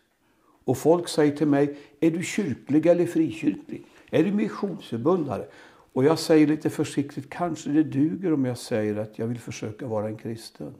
Och 0.64 0.78
folk 0.78 1.08
säger 1.08 1.36
till 1.36 1.46
mig, 1.46 1.76
är 2.00 2.10
du 2.10 2.22
kyrklig 2.22 2.86
eller 2.86 3.06
frikyrklig? 3.06 3.86
Är 4.10 4.24
du 4.24 4.32
missionsförbundare? 4.32 5.46
Och 5.92 6.04
jag 6.04 6.18
säger 6.18 6.46
lite 6.46 6.70
försiktigt, 6.70 7.30
kanske 7.30 7.70
det 7.70 7.82
duger 7.82 8.32
om 8.32 8.44
jag 8.44 8.58
säger 8.58 8.96
att 8.96 9.18
jag 9.18 9.26
vill 9.26 9.38
försöka 9.38 9.86
vara 9.86 10.08
en 10.08 10.16
kristen. 10.16 10.74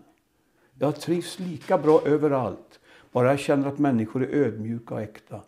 Jag 0.79 1.01
trivs 1.01 1.39
lika 1.39 1.79
bra 1.79 2.03
överallt. 2.07 2.81
Bara 3.13 3.29
jag 3.31 3.39
känner 3.39 3.69
att 3.69 3.79
människor 3.79 4.25
är 4.25 4.29
ödmjuka 4.29 4.95
och 4.95 5.01
äkta. 5.03 5.41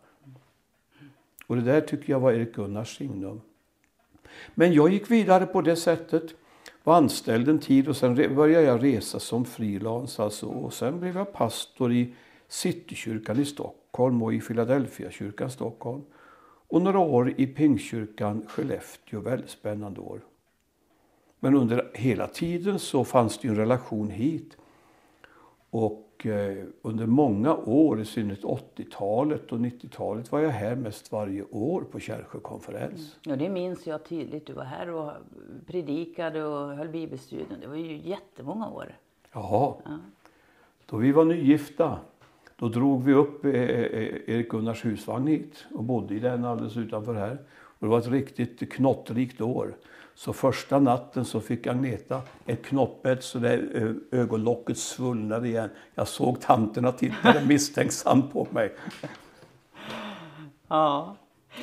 Och 1.46 1.56
det 1.56 1.62
där 1.62 1.80
tycker 1.80 2.12
jag 2.12 2.20
var 2.20 2.32
Erik 2.32 2.54
Gunnars 2.54 2.96
signum. 2.96 3.40
Men 4.54 4.72
jag 4.72 4.92
gick 4.92 5.10
vidare 5.10 5.46
på 5.46 5.62
det 5.62 5.76
sättet. 5.76 6.34
Var 6.84 6.96
anställd 6.96 7.48
en 7.48 7.58
tid 7.58 7.88
och 7.88 7.96
sen 7.96 8.14
började 8.14 8.64
jag 8.64 8.82
resa 8.82 9.20
som 9.20 9.44
frilans. 9.44 10.20
Alltså. 10.20 10.46
Och 10.46 10.74
sen 10.74 11.00
blev 11.00 11.16
jag 11.16 11.32
pastor 11.32 11.92
i 11.92 12.14
Citykyrkan 12.48 13.40
i 13.40 13.44
Stockholm 13.44 13.83
och 14.00 14.34
i 14.34 14.40
Philadelphia-kyrkan 14.40 15.50
Stockholm. 15.50 16.02
Och 16.68 16.82
några 16.82 16.98
år 16.98 17.34
i 17.36 17.46
Pingstkyrkan 17.46 18.46
Skellefteå. 18.48 19.20
Väldigt 19.20 19.50
spännande 19.50 20.00
år. 20.00 20.20
Men 21.40 21.54
under 21.54 21.90
hela 21.94 22.26
tiden 22.26 22.78
så 22.78 23.04
fanns 23.04 23.38
det 23.38 23.48
en 23.48 23.56
relation 23.56 24.10
hit. 24.10 24.56
Och 25.70 26.04
Eh, 26.26 26.64
under 26.82 27.06
många 27.06 27.56
år, 27.56 28.00
i 28.00 28.04
synnerhet 28.04 28.44
80-talet 28.44 29.52
och 29.52 29.58
90-talet, 29.58 30.32
var 30.32 30.40
jag 30.40 30.50
här 30.50 30.76
mest 30.76 31.12
varje 31.12 31.42
år 31.42 31.80
på 31.80 32.00
Kärrsjö 32.00 32.40
konferens. 32.40 33.00
Mm. 33.00 33.08
Ja, 33.22 33.36
det 33.36 33.48
minns 33.48 33.86
jag 33.86 34.04
tydligt. 34.04 34.46
Du 34.46 34.52
var 34.52 34.64
här 34.64 34.90
och 34.90 35.12
predikade 35.66 36.44
och 36.44 36.76
höll 36.76 36.88
bibelstudier. 36.88 37.58
Det 37.60 37.66
var 37.66 37.76
ju 37.76 37.96
jättemånga 37.96 38.70
år. 38.70 38.98
Jaha. 39.32 39.74
Ja. 39.84 39.98
Då 40.86 40.96
vi 40.96 41.12
var 41.12 41.24
nygifta, 41.24 41.98
då 42.64 42.68
drog 42.68 43.04
vi 43.04 43.12
upp 43.12 43.44
eh, 43.44 43.52
eh, 43.52 44.08
Erik 44.26 44.48
Gunnars 44.48 44.84
husvagn 44.84 45.26
hit 45.26 45.64
och 45.74 45.84
bodde 45.84 46.14
i 46.14 46.18
den 46.18 46.44
alldeles 46.44 46.76
utanför 46.76 47.14
här. 47.14 47.38
Och 47.52 47.86
det 47.86 47.86
var 47.86 47.98
ett 47.98 48.08
riktigt 48.08 48.72
knottrikt 48.72 49.40
år. 49.40 49.74
Så 50.14 50.32
första 50.32 50.78
natten 50.78 51.24
så 51.24 51.40
fick 51.40 51.66
Agneta 51.66 52.22
ett 52.46 52.64
knoppbett 52.64 53.24
så 53.24 53.38
där 53.38 53.68
eh, 53.74 54.20
ögonlocket 54.20 54.78
svullnade 54.78 55.48
igen. 55.48 55.70
Jag 55.94 56.08
såg 56.08 56.40
tanterna 56.40 56.92
titta 56.92 57.34
misstänksamt 57.46 58.32
på 58.32 58.46
mig. 58.50 58.72
Ja. 60.68 61.16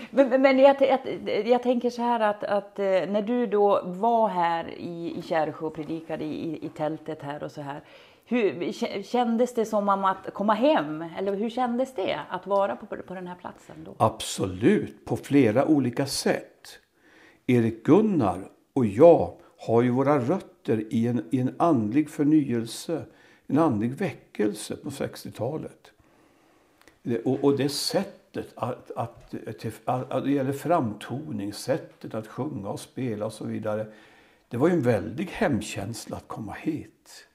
Men, 0.10 0.41
men 0.41 0.60
jag, 0.60 0.75
jag, 0.81 1.48
jag, 1.48 1.63
tänker 1.63 1.89
så 1.89 2.01
här 2.01 2.20
att, 2.20 2.43
att, 2.43 2.79
eh, 2.79 2.86
när 2.86 3.22
du 3.22 3.46
då 3.48 3.81
var 3.86 4.27
här 4.27 4.70
i, 4.77 5.13
i 5.17 5.22
Kärrsjö 5.22 5.65
och 5.65 5.75
predikade 5.75 6.24
i, 6.24 6.65
i 6.65 6.70
tältet 6.70 7.22
här 7.22 7.43
och 7.43 7.51
så 7.51 7.62
här. 7.62 7.81
Hur, 8.31 8.71
kändes 9.03 9.53
det 9.53 9.65
som 9.65 9.89
att 9.89 10.33
komma 10.33 10.53
hem? 10.53 11.05
Eller 11.17 11.35
hur 11.35 11.50
kändes 11.50 11.95
det 11.95 12.19
att 12.29 12.47
vara 12.47 12.75
på, 12.75 12.85
på 12.85 13.13
den 13.13 13.27
här 13.27 13.35
platsen? 13.35 13.75
Då? 13.83 13.95
Absolut, 13.97 15.05
på 15.05 15.17
flera 15.17 15.65
olika 15.65 16.05
sätt. 16.05 16.79
Erik 17.47 17.83
Gunnar 17.83 18.50
och 18.73 18.85
jag 18.85 19.33
har 19.57 19.81
ju 19.81 19.89
våra 19.89 20.19
rötter 20.19 20.93
i 20.93 21.07
en, 21.07 21.25
i 21.31 21.39
en 21.39 21.55
andlig 21.59 22.09
förnyelse, 22.09 23.05
en 23.47 23.57
andlig 23.57 23.91
väckelse 23.93 24.75
på 24.75 24.89
60-talet. 24.89 25.91
Och, 27.25 27.43
och 27.43 27.57
det 27.57 27.69
sättet 27.69 28.53
att, 28.55 28.91
att, 28.91 29.33
att, 29.85 30.11
att, 30.11 30.23
det 30.23 30.31
gäller 30.31 30.53
framtoning, 30.53 31.53
sättet 31.53 32.13
att 32.13 32.27
sjunga 32.27 32.69
och 32.69 32.79
spela 32.79 33.25
och 33.25 33.33
så 33.33 33.45
vidare. 33.45 33.85
Det 34.47 34.57
var 34.57 34.67
ju 34.67 34.73
en 34.73 34.81
väldig 34.81 35.29
hemkänsla 35.29 36.17
att 36.17 36.27
komma 36.27 36.53
hit. 36.53 37.27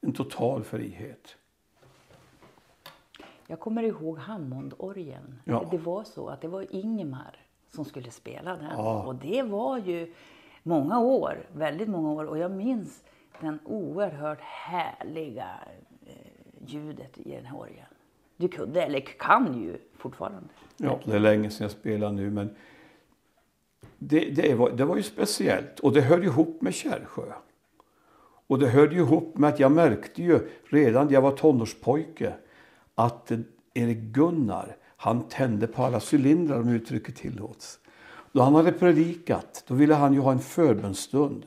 En 0.00 0.12
total 0.12 0.64
frihet. 0.64 1.36
Jag 3.46 3.60
kommer 3.60 3.82
ihåg 3.82 4.18
Hammondorgeln. 4.18 5.40
Ja. 5.44 5.68
Det 5.70 5.78
var 5.78 6.04
så 6.04 6.28
att 6.28 6.40
det 6.40 6.48
var 6.48 6.66
Ingemar 6.70 7.36
som 7.68 7.84
skulle 7.84 8.10
spela 8.10 8.56
den. 8.56 8.64
Ja. 8.76 9.02
Och 9.06 9.14
det 9.14 9.42
var 9.42 9.78
ju 9.78 10.12
många 10.62 11.00
år, 11.00 11.46
väldigt 11.52 11.88
många 11.88 12.12
år. 12.12 12.24
Och 12.24 12.38
jag 12.38 12.50
minns 12.50 13.02
den 13.40 13.58
oerhört 13.64 14.40
härliga 14.40 15.48
eh, 16.06 16.14
ljudet 16.66 17.18
i 17.18 17.30
den 17.30 17.46
här 17.46 17.58
orgeln. 17.58 17.86
Du 18.36 18.48
kunde, 18.48 18.82
eller 18.82 19.00
kan 19.00 19.62
ju 19.62 19.78
fortfarande. 19.96 20.48
Ja, 20.76 21.00
det 21.04 21.16
är 21.16 21.20
länge 21.20 21.50
sedan 21.50 21.64
jag 21.64 21.70
spelade 21.70 22.12
nu 22.12 22.30
men 22.30 22.56
det, 23.98 24.20
det, 24.20 24.54
var, 24.54 24.70
det 24.70 24.84
var 24.84 24.96
ju 24.96 25.02
speciellt 25.02 25.80
och 25.80 25.92
det 25.92 26.00
hörde 26.00 26.26
ihop 26.26 26.62
med 26.62 26.74
Kärrsjö. 26.74 27.32
Och 28.50 28.58
det 28.58 28.68
hörde 28.68 28.96
ihop 28.96 29.38
med 29.38 29.48
att 29.50 29.60
jag 29.60 29.72
märkte 29.72 30.22
ju 30.22 30.48
redan 30.64 31.06
när 31.06 31.12
jag 31.12 31.22
var 31.22 31.30
tonårspojke 31.36 32.34
att 32.94 33.32
Erik 33.74 33.98
Gunnar 33.98 34.76
han 34.96 35.28
tände 35.28 35.66
på 35.66 35.82
alla 35.82 36.00
cylindrar 36.12 36.60
om 36.60 36.68
uttrycket 36.68 37.16
tillåts. 37.16 37.78
Då 38.32 38.42
han 38.42 38.54
hade 38.54 38.72
predikat 38.72 39.64
då 39.66 39.74
ville 39.74 39.94
han 39.94 40.14
ju 40.14 40.20
ha 40.20 40.32
en 40.32 40.38
förbönstund. 40.38 41.46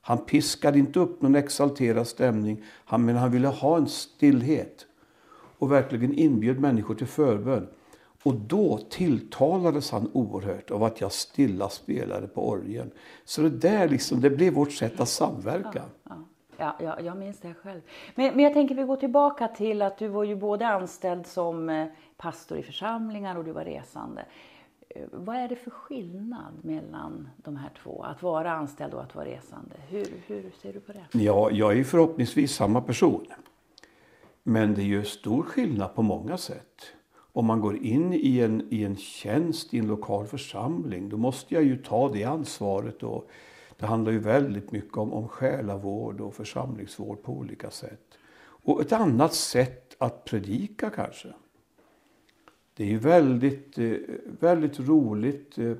Han 0.00 0.18
piskade 0.18 0.78
inte 0.78 1.00
upp 1.00 1.22
någon 1.22 1.34
exalterad 1.34 2.06
stämning, 2.06 2.64
men 2.90 3.16
han 3.16 3.30
ville 3.30 3.48
ha 3.48 3.76
en 3.76 3.88
stillhet 3.88 4.86
och 5.58 5.72
verkligen 5.72 6.14
inbjöd 6.14 6.60
människor 6.60 6.94
till 6.94 7.06
förbön. 7.06 7.68
Och 8.22 8.34
då 8.34 8.78
tilltalades 8.90 9.90
han 9.90 10.10
oerhört 10.12 10.70
av 10.70 10.84
att 10.84 11.00
jag 11.00 11.12
stilla 11.12 11.68
spelade 11.68 12.26
på 12.26 12.48
orgeln. 12.48 12.90
Så 13.24 13.42
det 13.42 13.50
där 13.50 13.88
liksom, 13.88 14.20
det 14.20 14.30
blev 14.30 14.54
vårt 14.54 14.72
sätt 14.72 15.00
att 15.00 15.08
samverka. 15.08 15.70
Ja, 15.74 15.82
ja 16.08 16.24
ja 16.78 17.00
jag 17.00 17.16
minns 17.16 17.40
det 17.40 17.54
själv. 17.54 17.80
Men, 18.14 18.34
men 18.34 18.44
jag 18.44 18.52
tänker 18.52 18.74
vi 18.74 18.82
går 18.82 18.96
tillbaka 18.96 19.48
till 19.48 19.82
att 19.82 19.98
du 19.98 20.08
var 20.08 20.24
ju 20.24 20.36
både 20.36 20.66
anställd 20.66 21.26
som 21.26 21.70
eh, 21.70 21.86
pastor 22.16 22.58
i 22.58 22.62
församlingar 22.62 23.36
och 23.36 23.44
du 23.44 23.52
var 23.52 23.64
resande. 23.64 24.24
Eh, 24.88 25.02
vad 25.12 25.36
är 25.36 25.48
det 25.48 25.56
för 25.56 25.70
skillnad 25.70 26.52
mellan 26.62 27.28
de 27.36 27.56
här 27.56 27.70
två? 27.82 28.02
Att 28.02 28.22
vara 28.22 28.52
anställd 28.52 28.94
och 28.94 29.02
att 29.02 29.14
vara 29.14 29.26
resande. 29.26 29.76
Hur, 29.88 30.06
hur 30.26 30.50
ser 30.62 30.72
du 30.72 30.80
på 30.80 30.92
det? 30.92 31.18
Ja, 31.18 31.50
jag 31.50 31.78
är 31.78 31.84
förhoppningsvis 31.84 32.54
samma 32.54 32.80
person. 32.80 33.26
Men 34.42 34.74
det 34.74 34.82
är 34.82 34.86
ju 34.86 35.04
stor 35.04 35.42
skillnad 35.42 35.94
på 35.94 36.02
många 36.02 36.38
sätt. 36.38 36.86
Om 37.32 37.46
man 37.46 37.60
går 37.60 37.76
in 37.76 38.12
i 38.12 38.40
en, 38.40 38.68
i 38.70 38.84
en 38.84 38.96
tjänst 38.96 39.74
i 39.74 39.78
en 39.78 39.86
lokal 39.86 40.26
församling 40.26 41.08
då 41.08 41.16
måste 41.16 41.54
jag 41.54 41.64
ju 41.64 41.76
ta 41.76 42.08
det 42.08 42.24
ansvaret. 42.24 43.02
Och 43.02 43.30
det 43.82 43.88
handlar 43.88 44.12
ju 44.12 44.18
väldigt 44.18 44.72
mycket 44.72 44.96
om, 44.96 45.12
om 45.12 45.28
själavård 45.28 46.20
och 46.20 46.34
församlingsvård 46.34 47.22
på 47.22 47.32
olika 47.32 47.70
sätt. 47.70 48.18
Och 48.40 48.80
ett 48.80 48.92
annat 48.92 49.34
sätt 49.34 49.96
att 49.98 50.24
predika 50.24 50.90
kanske. 50.90 51.28
Det 52.76 52.84
är 52.84 52.88
ju 52.88 52.98
väldigt, 52.98 53.78
eh, 53.78 53.92
väldigt 54.40 54.80
roligt 54.80 55.58
eh, 55.58 55.72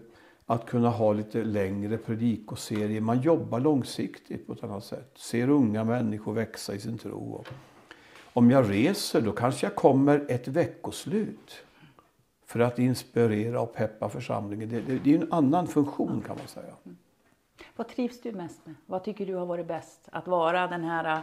att 0.47 0.67
kunna 0.67 0.91
ha 0.91 1.13
lite 1.13 1.45
längre 1.45 1.99
predikoserier. 1.99 3.01
Man 3.01 3.21
jobbar 3.21 3.61
långsiktigt 3.61 4.47
på 4.47 4.53
ett 4.53 4.65
annat 4.65 4.85
sätt. 4.85 5.13
Ser 5.15 5.49
unga 5.49 5.85
människor 5.85 6.33
växa 6.33 6.75
i 6.75 6.81
sin 6.81 6.99
tro. 6.99 7.45
Om 8.33 8.51
jag 8.51 8.71
reser 8.71 9.21
då 9.21 9.33
kanske 9.33 9.67
jag 9.67 9.75
kommer 9.75 10.25
ett 10.29 10.49
veckoslut 10.49 11.65
för 12.47 12.61
att 12.61 12.79
inspirera 12.79 13.61
och 13.61 13.75
peppa 13.75 14.09
församlingen. 14.09 14.69
Det, 14.69 14.81
det, 14.81 14.99
det 15.05 15.15
är 15.15 15.19
en 15.23 15.33
annan 15.33 15.67
funktion 15.67 16.23
kan 16.27 16.37
man 16.37 16.49
säga. 16.49 16.75
Vad 17.83 17.89
trivs 17.89 18.21
du 18.21 18.33
mest 18.33 18.67
med? 18.67 18.75
Vad 18.87 19.05
tycker 19.05 19.27
du 19.27 19.35
har 19.35 19.47
varit 19.47 19.67
bäst? 19.67 20.09
Att 20.13 20.29
vara 20.29 20.67
den 20.67 20.85
här 20.85 21.17
äh, 21.17 21.23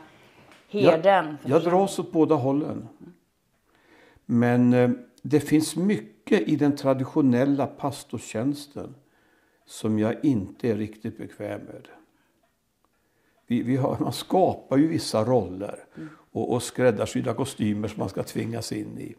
herden? 0.69 1.37
Jag, 1.43 1.51
jag 1.51 1.63
dras 1.63 1.99
åt 1.99 2.11
båda 2.11 2.35
hållen. 2.35 2.87
Men 4.25 4.73
eh, 4.73 4.89
det 5.21 5.39
finns 5.39 5.75
mycket 5.75 6.41
i 6.41 6.55
den 6.55 6.75
traditionella 6.75 7.67
pastorstjänsten 7.67 8.95
som 9.65 9.99
jag 9.99 10.25
inte 10.25 10.69
är 10.69 10.75
riktigt 10.75 11.17
bekväm 11.17 11.61
med. 11.61 11.87
Vi, 13.47 13.63
vi 13.63 13.75
har, 13.75 13.97
man 13.99 14.13
skapar 14.13 14.77
ju 14.77 14.87
vissa 14.87 15.23
roller 15.23 15.85
och, 16.31 16.53
och 16.53 16.63
skräddarsydda 16.63 17.33
kostymer 17.33 17.87
som 17.87 17.99
man 17.99 18.09
ska 18.09 18.23
tvingas 18.23 18.71
in 18.71 18.99
i. 18.99 19.15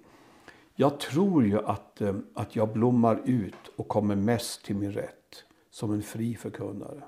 Jag 0.74 1.00
tror 1.00 1.46
ju 1.46 1.58
att, 1.58 2.00
eh, 2.00 2.14
att 2.34 2.56
jag 2.56 2.72
blommar 2.72 3.22
ut 3.24 3.68
och 3.76 3.88
kommer 3.88 4.16
mest 4.16 4.64
till 4.64 4.76
min 4.76 4.92
rätt 4.92 5.44
som 5.70 5.92
en 5.92 6.02
fri 6.02 6.34
förkunnare. 6.34 7.02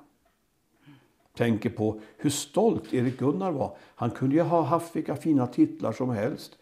Tänker 1.37 1.71
på 1.71 2.01
hur 2.17 2.31
stolt 2.31 2.95
Erik 2.95 3.19
Gunnar 3.19 3.53
var. 3.53 3.77
Han 3.95 4.11
kunde 4.11 4.35
ju 4.35 4.43
ha 4.43 4.63
haft 4.63 4.97
vilka 4.97 5.17
fina 5.17 5.47
titlar 5.47 5.93
som 5.93 6.11
helst. 6.11 6.59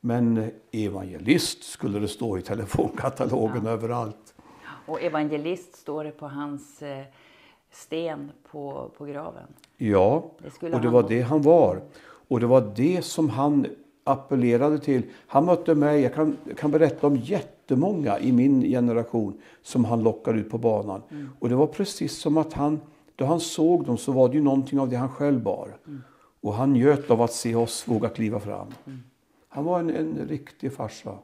Men 0.00 0.50
evangelist 0.72 1.64
skulle 1.64 1.98
det 1.98 2.08
stå 2.08 2.38
i 2.38 2.42
telefonkatalogen 2.42 3.64
ja. 3.64 3.70
överallt. 3.70 4.34
Och 4.86 5.02
evangelist 5.02 5.76
står 5.76 6.04
det 6.04 6.10
på 6.10 6.28
hans 6.28 6.82
eh, 6.82 7.04
sten 7.70 8.30
på, 8.50 8.90
på 8.98 9.04
graven. 9.04 9.46
Ja, 9.76 10.30
det 10.60 10.74
och 10.74 10.80
det 10.80 10.88
var 10.88 11.08
det 11.08 11.20
han 11.20 11.42
var. 11.42 11.82
Och 12.28 12.40
det 12.40 12.46
var 12.46 12.72
det 12.76 13.02
som 13.02 13.28
han 13.28 13.66
appellerade 14.04 14.78
till. 14.78 15.02
Han 15.26 15.44
mötte 15.44 15.74
mig, 15.74 16.00
jag 16.00 16.14
kan, 16.14 16.36
kan 16.56 16.70
berätta 16.70 17.06
om 17.06 17.16
jättemånga 17.16 18.18
i 18.18 18.32
min 18.32 18.62
generation 18.62 19.40
som 19.62 19.84
han 19.84 20.02
lockade 20.02 20.38
ut 20.38 20.50
på 20.50 20.58
banan. 20.58 21.02
Mm. 21.10 21.28
Och 21.38 21.48
det 21.48 21.54
var 21.54 21.66
precis 21.66 22.18
som 22.18 22.36
att 22.36 22.52
han, 22.52 22.80
då 23.22 23.28
han 23.28 23.40
såg 23.40 23.84
dem 23.84 23.98
så 23.98 24.12
var 24.12 24.28
det 24.28 24.34
ju 24.34 24.42
någonting 24.42 24.80
av 24.80 24.88
det 24.88 24.96
han 24.96 25.08
själv 25.08 25.42
bar. 25.42 25.76
Mm. 25.86 26.02
Och 26.40 26.54
han 26.54 26.72
njöt 26.72 27.10
av 27.10 27.22
att 27.22 27.32
se 27.32 27.54
oss 27.54 27.88
våga 27.88 28.08
kliva 28.08 28.40
fram. 28.40 28.66
Mm. 28.86 29.02
Han 29.48 29.64
var 29.64 29.80
en, 29.80 29.90
en 29.90 30.28
riktig 30.28 30.72
farsa. 30.72 31.18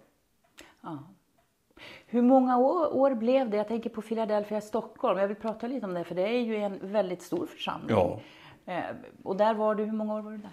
Ja. 0.80 0.98
Hur 2.06 2.22
många 2.22 2.58
år, 2.58 2.96
år, 2.96 3.14
blev 3.14 3.50
det? 3.50 3.56
Jag 3.56 3.68
tänker 3.68 3.90
på 3.90 4.02
Philadelphia 4.02 4.60
Stockholm. 4.60 5.18
Jag 5.18 5.28
vill 5.28 5.36
prata 5.36 5.66
lite 5.66 5.86
om 5.86 5.94
det 5.94 6.04
för 6.04 6.14
det 6.14 6.28
är 6.28 6.40
ju 6.40 6.56
en 6.56 6.78
väldigt 6.92 7.22
stor 7.22 7.46
församling. 7.46 7.96
Ja. 7.96 8.20
Eh, 8.64 8.84
och 9.22 9.36
där 9.36 9.54
var 9.54 9.74
du, 9.74 9.84
hur 9.84 9.92
många 9.92 10.14
år 10.14 10.22
var 10.22 10.30
du 10.30 10.38
där? 10.38 10.50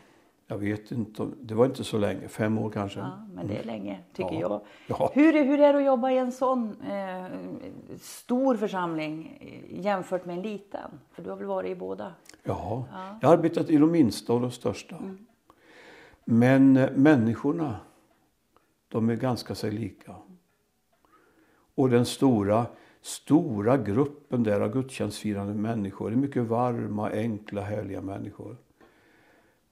Jag 0.48 0.58
vet 0.58 0.92
inte, 0.92 1.28
det 1.42 1.54
var 1.54 1.66
inte 1.66 1.84
så 1.84 1.98
länge, 1.98 2.28
fem 2.28 2.58
år 2.58 2.70
kanske. 2.70 3.00
Ja, 3.00 3.26
men 3.34 3.48
det 3.48 3.54
är 3.54 3.64
mm. 3.64 3.76
länge 3.76 4.00
tycker 4.14 4.34
ja. 4.34 4.40
jag. 4.40 4.62
Ja. 4.88 5.12
Hur, 5.14 5.44
hur 5.44 5.60
är 5.60 5.74
det 5.74 5.80
att 5.80 5.86
jobba 5.86 6.12
i 6.12 6.18
en 6.18 6.32
sån 6.32 6.82
eh, 6.82 7.26
stor 8.02 8.58
församling 8.58 9.40
jämfört 9.70 10.26
med 10.26 10.38
en 10.38 10.42
liten? 10.42 11.00
För 11.12 11.24
du 11.24 11.30
har 11.30 11.38
väl 11.38 11.48
varit 11.48 11.72
i 11.72 11.76
båda? 11.76 12.14
Ja, 12.44 12.86
ja. 12.92 13.18
jag 13.22 13.28
har 13.28 13.38
arbetat 13.38 13.70
i 13.70 13.78
de 13.78 13.92
minsta 13.92 14.34
och 14.34 14.42
de 14.42 14.52
största. 14.52 14.96
Mm. 14.96 15.26
Men 16.26 16.78
eh, 16.78 16.92
människorna, 16.92 17.76
de 18.88 19.10
är 19.10 19.16
ganska 19.16 19.56
sig 19.56 19.72
lika. 19.72 20.16
Och 21.76 21.90
den 21.90 22.06
stora, 22.06 22.66
stora 23.02 23.78
gruppen 23.78 24.44
där 24.44 24.62
av 24.62 24.74
gudstjänstfirande 24.74 25.54
människor 25.54 26.12
är 26.12 26.16
mycket 26.16 26.44
varma, 26.44 27.10
enkla, 27.10 27.62
härliga 27.62 28.02
människor. 28.02 28.58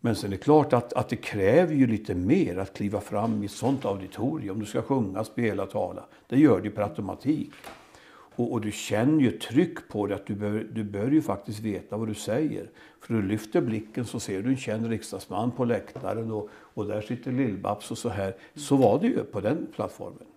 Men 0.06 0.16
sen 0.16 0.28
är 0.28 0.32
det 0.32 0.44
klart 0.44 0.74
att, 0.74 0.94
att 0.94 1.10
det 1.10 1.16
kräver 1.16 1.74
ju 1.74 1.88
lite 1.88 2.16
mer 2.16 2.58
att 2.58 2.74
kliva 2.74 3.02
fram 3.02 3.44
i 3.44 3.46
ett 3.46 3.52
sånt 3.52 3.86
auditorium. 3.86 4.60
Du 4.60 4.66
ska 4.66 4.82
sjunga, 4.82 5.24
spela, 5.24 5.66
tala. 5.66 6.06
Det 6.28 6.40
gör 6.40 6.62
det 6.62 6.70
per 6.70 6.82
automatik. 6.82 7.52
Och, 8.36 8.52
och, 8.52 8.62
du 8.62 8.72
känner 8.72 9.24
ju 9.24 9.32
tryck 9.32 9.88
på 9.88 10.08
dig 10.08 10.16
att 10.16 10.26
du 10.26 10.36
bör, 10.36 10.68
du 10.72 10.84
bör 10.84 11.12
ju 11.12 11.22
faktiskt 11.22 11.60
veta 11.60 11.98
vad 11.98 12.08
du 12.08 12.14
säger. 12.14 12.70
För 13.02 13.14
du 13.14 13.22
lyfter 13.22 13.62
blicken 13.62 14.06
så 14.06 14.20
ser 14.20 14.42
du 14.42 14.50
en 14.50 14.58
känd 14.58 14.88
riksdagsman 14.88 15.52
på 15.52 15.66
läktaren 15.66 16.32
och, 16.32 16.50
och 16.54 16.86
där 16.86 17.02
sitter 17.02 17.32
Lill-Babs 17.32 17.92
och 17.92 17.98
så 17.98 18.10
här. 18.10 18.36
Så 18.56 18.76
var 18.76 19.00
det 19.00 19.08
ju 19.08 19.24
på 19.24 19.42
den 19.42 19.68
plattformen. 19.76 20.28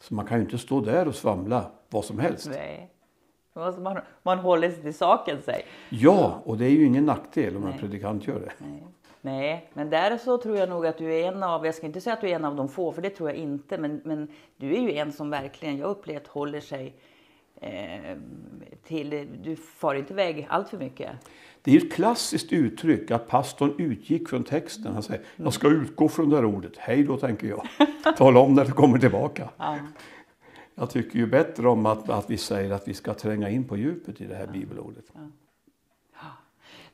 Så 0.00 0.14
man 0.14 0.26
kan 0.26 0.38
ju 0.38 0.44
inte 0.44 0.58
stå 0.58 0.80
där 0.80 1.08
och 1.08 1.14
svamla 1.14 1.70
vad 1.90 2.04
som 2.04 2.18
helst. 2.18 2.48
Nej. 2.50 2.95
Man, 3.56 3.98
man 4.22 4.38
håller 4.38 4.70
sig 4.70 4.82
till 4.82 4.94
saken. 4.94 5.42
Sig. 5.42 5.62
Ja, 5.88 6.42
och 6.44 6.58
det 6.58 6.64
är 6.64 6.70
ju 6.70 6.84
ingen 6.84 7.06
nackdel 7.06 7.56
om 7.56 7.62
Nej. 7.62 7.72
en 7.72 7.78
predikant 7.78 8.26
gör 8.26 8.40
det. 8.40 8.52
Nej. 8.58 8.82
Nej, 9.20 9.70
men 9.74 9.90
där 9.90 10.18
så 10.18 10.38
tror 10.38 10.56
jag 10.56 10.68
nog 10.68 10.86
att 10.86 10.98
du 10.98 11.14
är 11.14 11.28
en 11.28 11.42
av, 11.42 11.66
jag 11.66 11.74
ska 11.74 11.86
inte 11.86 12.00
säga 12.00 12.14
att 12.14 12.20
du 12.20 12.30
är 12.30 12.34
en 12.34 12.44
av 12.44 12.56
de 12.56 12.68
få, 12.68 12.92
för 12.92 13.02
det 13.02 13.10
tror 13.10 13.28
jag 13.28 13.38
inte, 13.38 13.78
men, 13.78 14.00
men 14.04 14.28
du 14.56 14.76
är 14.76 14.80
ju 14.80 14.92
en 14.92 15.12
som 15.12 15.30
verkligen, 15.30 15.78
jag 15.78 15.90
upplevt, 15.90 16.26
håller 16.26 16.60
sig 16.60 16.94
eh, 17.60 18.16
till, 18.84 19.28
du 19.42 19.56
far 19.56 19.94
inte 19.94 20.12
iväg 20.12 20.46
allt 20.50 20.68
för 20.68 20.78
mycket. 20.78 21.10
Det 21.62 21.76
är 21.76 21.76
ett 21.76 21.92
klassiskt 21.92 22.52
uttryck 22.52 23.10
att 23.10 23.28
pastorn 23.28 23.74
utgick 23.78 24.28
från 24.28 24.44
texten. 24.44 24.92
Han 24.92 25.02
säger, 25.02 25.22
jag 25.36 25.52
ska 25.52 25.68
utgå 25.68 26.08
från 26.08 26.30
det 26.30 26.36
här 26.36 26.44
ordet. 26.44 26.72
Hej 26.76 27.02
då 27.02 27.16
tänker 27.16 27.48
jag. 27.48 27.66
Tala 28.16 28.40
om 28.40 28.54
när 28.54 28.64
du 28.64 28.72
kommer 28.72 28.98
tillbaka. 28.98 29.48
Ja. 29.56 29.78
Jag 30.78 30.90
tycker 30.90 31.18
ju 31.18 31.26
bättre 31.26 31.68
om 31.68 31.86
att, 31.86 32.08
att 32.08 32.30
vi 32.30 32.38
säger 32.38 32.70
att 32.70 32.88
vi 32.88 32.94
ska 32.94 33.14
tränga 33.14 33.50
in 33.50 33.68
på 33.68 33.76
djupet 33.76 34.20
i 34.20 34.26
det 34.26 34.34
här 34.34 34.46
bibelordet. 34.46 35.04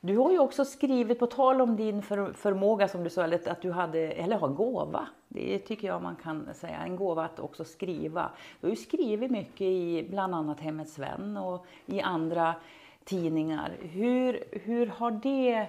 Du 0.01 0.17
har 0.17 0.31
ju 0.31 0.39
också 0.39 0.65
skrivit, 0.65 1.19
på 1.19 1.27
tal 1.27 1.61
om 1.61 1.75
din 1.75 2.01
för, 2.01 2.33
förmåga 2.33 2.87
som 2.87 3.03
du 3.03 3.09
sa, 3.09 3.25
att 3.25 3.61
du 3.61 3.71
hade, 3.71 3.99
eller 3.99 4.37
har 4.37 4.47
gåva. 4.47 5.07
Det 5.27 5.59
tycker 5.59 5.87
jag 5.87 6.01
man 6.01 6.15
kan 6.15 6.47
säga, 6.53 6.77
en 6.77 6.95
gåva 6.95 7.25
att 7.25 7.39
också 7.39 7.63
skriva. 7.63 8.29
Du 8.61 8.67
har 8.67 8.69
ju 8.69 8.81
skrivit 8.81 9.31
mycket 9.31 9.61
i 9.61 10.07
bland 10.09 10.35
annat 10.35 10.59
Hemmets 10.59 10.99
Vän 10.99 11.37
och 11.37 11.65
i 11.85 12.01
andra 12.01 12.55
tidningar. 13.03 13.71
Hur, 13.79 14.43
hur 14.51 14.87
har 14.87 15.11
det, 15.11 15.67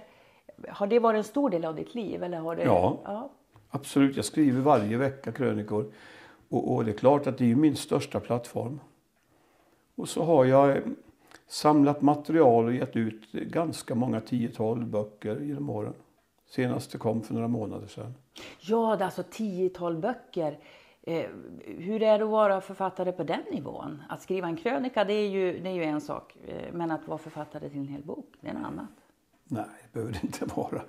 har 0.68 0.86
det 0.86 0.98
varit 0.98 1.18
en 1.18 1.24
stor 1.24 1.50
del 1.50 1.64
av 1.64 1.74
ditt 1.74 1.94
liv? 1.94 2.22
Eller 2.22 2.38
har 2.38 2.56
det, 2.56 2.62
ja, 2.62 2.98
ja, 3.04 3.30
absolut. 3.70 4.16
Jag 4.16 4.24
skriver 4.24 4.60
varje 4.60 4.96
vecka 4.96 5.32
krönikor. 5.32 5.92
Och, 6.54 6.74
och 6.74 6.84
det 6.84 6.90
är 6.90 6.96
klart 6.96 7.26
att 7.26 7.38
det 7.38 7.50
är 7.50 7.54
min 7.54 7.76
största 7.76 8.20
plattform. 8.20 8.80
Och 9.94 10.08
så 10.08 10.22
har 10.22 10.44
jag 10.44 10.82
samlat 11.46 12.02
material 12.02 12.64
och 12.64 12.74
gett 12.74 12.96
ut 12.96 13.32
ganska 13.32 13.94
många 13.94 14.20
tiotal 14.20 14.84
böcker 14.84 15.40
genom 15.40 15.70
åren. 15.70 15.94
Senaste 16.46 16.98
kom 16.98 17.22
för 17.22 17.34
några 17.34 17.48
månader 17.48 17.86
sedan. 17.86 18.14
Ja, 18.60 18.96
det 18.96 19.02
är 19.02 19.06
alltså 19.06 19.22
tiotal 19.30 19.96
böcker. 19.96 20.58
Eh, 21.02 21.26
hur 21.64 22.02
är 22.02 22.18
det 22.18 22.24
att 22.24 22.30
vara 22.30 22.60
författare 22.60 23.12
på 23.12 23.24
den 23.24 23.42
nivån? 23.50 24.02
Att 24.08 24.22
skriva 24.22 24.46
en 24.46 24.56
krönika 24.56 25.04
det 25.04 25.14
är 25.14 25.28
ju, 25.28 25.60
det 25.60 25.68
är 25.68 25.74
ju 25.74 25.84
en 25.84 26.00
sak, 26.00 26.36
eh, 26.46 26.72
men 26.72 26.90
att 26.90 27.08
vara 27.08 27.18
författare 27.18 27.68
till 27.68 27.78
en 27.78 27.88
hel 27.88 28.02
bok, 28.02 28.34
det 28.40 28.46
är 28.46 28.50
en 28.50 28.64
annat. 28.64 28.90
Nej, 29.44 29.64
det 29.82 29.92
behöver 29.92 30.12
det 30.12 30.24
inte 30.24 30.44
vara. 30.44 30.82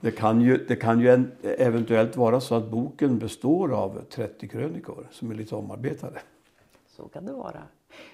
Det 0.00 0.10
kan 0.10 0.40
ju, 0.40 0.56
det 0.68 0.76
kan 0.76 1.00
ju 1.00 1.24
eventuellt 1.42 2.16
vara 2.16 2.40
så 2.40 2.54
att 2.54 2.70
boken 2.70 3.18
består 3.18 3.72
av 3.72 4.04
30 4.10 4.48
krönikor 4.48 5.06
som 5.10 5.30
är 5.30 5.34
lite 5.34 5.54
omarbetade. 5.54 6.20
Så 6.88 7.08
kan 7.08 7.24
det 7.24 7.32
vara. 7.32 7.62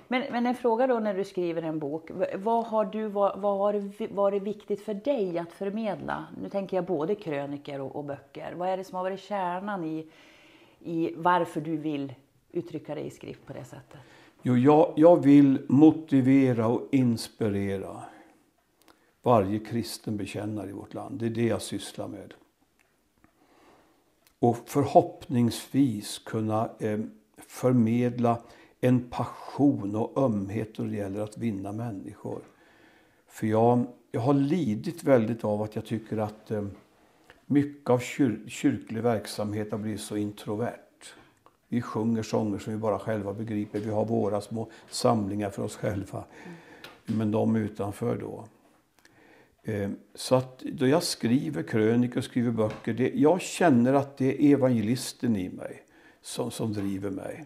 Men, 0.08 0.22
men 0.30 0.46
en 0.46 0.54
fråga 0.54 0.86
då 0.86 0.98
när 0.98 1.14
du 1.14 1.24
skriver 1.24 1.62
en 1.62 1.78
bok. 1.78 2.10
Vad 2.34 2.66
har, 2.66 2.84
du, 2.84 3.08
vad, 3.08 3.40
vad 3.40 3.58
har 3.58 4.14
varit 4.14 4.42
viktigt 4.42 4.80
för 4.80 4.94
dig 4.94 5.38
att 5.38 5.52
förmedla? 5.52 6.26
Nu 6.42 6.48
tänker 6.48 6.76
jag 6.76 6.84
både 6.84 7.14
kröniker 7.14 7.80
och, 7.80 7.96
och 7.96 8.04
böcker. 8.04 8.54
Vad 8.56 8.68
är 8.68 8.76
det 8.76 8.84
som 8.84 8.96
har 8.96 9.02
varit 9.02 9.20
kärnan 9.20 9.84
i, 9.84 10.06
i 10.78 11.14
varför 11.16 11.60
du 11.60 11.76
vill 11.76 12.14
uttrycka 12.52 12.94
dig 12.94 13.06
i 13.06 13.10
skrift 13.10 13.46
på 13.46 13.52
det 13.52 13.64
sättet? 13.64 14.00
Jo, 14.42 14.56
jag, 14.56 14.92
jag 14.96 15.22
vill 15.22 15.58
motivera 15.68 16.66
och 16.66 16.88
inspirera 16.90 18.02
varje 19.26 19.58
kristen 19.58 20.16
bekännare 20.16 20.68
i 20.68 20.72
vårt 20.72 20.94
land. 20.94 21.18
Det 21.18 21.26
är 21.26 21.30
det 21.30 21.46
jag 21.46 21.62
sysslar 21.62 22.08
med. 22.08 22.34
Och 24.38 24.56
förhoppningsvis 24.66 26.18
kunna 26.18 26.70
eh, 26.78 27.00
förmedla 27.36 28.38
en 28.80 29.10
passion 29.10 29.96
och 29.96 30.22
ömhet 30.22 30.74
då 30.74 30.82
det 30.82 30.96
gäller 30.96 31.20
att 31.20 31.38
vinna 31.38 31.72
människor. 31.72 32.40
För 33.28 33.46
jag, 33.46 33.86
jag 34.12 34.20
har 34.20 34.34
lidit 34.34 35.04
väldigt 35.04 35.44
av 35.44 35.62
att 35.62 35.76
jag 35.76 35.86
tycker 35.86 36.18
att 36.18 36.50
eh, 36.50 36.66
mycket 37.46 37.90
av 37.90 37.98
kyr, 37.98 38.44
kyrklig 38.48 39.02
verksamhet 39.02 39.72
har 39.72 39.78
blivit 39.78 40.00
så 40.00 40.16
introvert. 40.16 41.14
Vi 41.68 41.82
sjunger 41.82 42.22
sånger 42.22 42.58
som 42.58 42.72
vi 42.72 42.78
bara 42.78 42.98
själva 42.98 43.32
begriper. 43.32 43.80
Vi 43.80 43.90
har 43.90 44.04
våra 44.04 44.40
små 44.40 44.70
samlingar 44.90 45.50
för 45.50 45.62
oss 45.62 45.76
själva. 45.76 46.24
Men 47.06 47.30
de 47.30 47.56
utanför 47.56 48.16
då. 48.16 48.44
Eh, 49.66 49.90
så 50.14 50.34
att 50.34 50.58
då 50.58 50.86
jag 50.86 51.02
skriver 51.02 51.62
krönikor 51.62 52.18
och 52.18 52.24
skriver 52.24 52.50
böcker, 52.50 52.92
det, 52.92 53.12
jag 53.14 53.40
känner 53.40 53.94
att 53.94 54.16
det 54.16 54.44
är 54.44 54.52
evangelisten 54.52 55.36
i 55.36 55.48
mig 55.48 55.82
som, 56.22 56.50
som 56.50 56.72
driver 56.72 57.10
mig. 57.10 57.44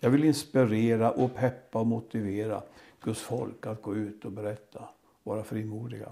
Jag 0.00 0.10
vill 0.10 0.24
inspirera 0.24 1.10
och 1.10 1.34
peppa 1.34 1.80
och 1.80 1.86
motivera 1.86 2.62
Guds 3.00 3.20
folk 3.20 3.66
att 3.66 3.82
gå 3.82 3.96
ut 3.96 4.24
och 4.24 4.32
berätta, 4.32 4.88
vara 5.22 5.44
frimodiga. 5.44 6.08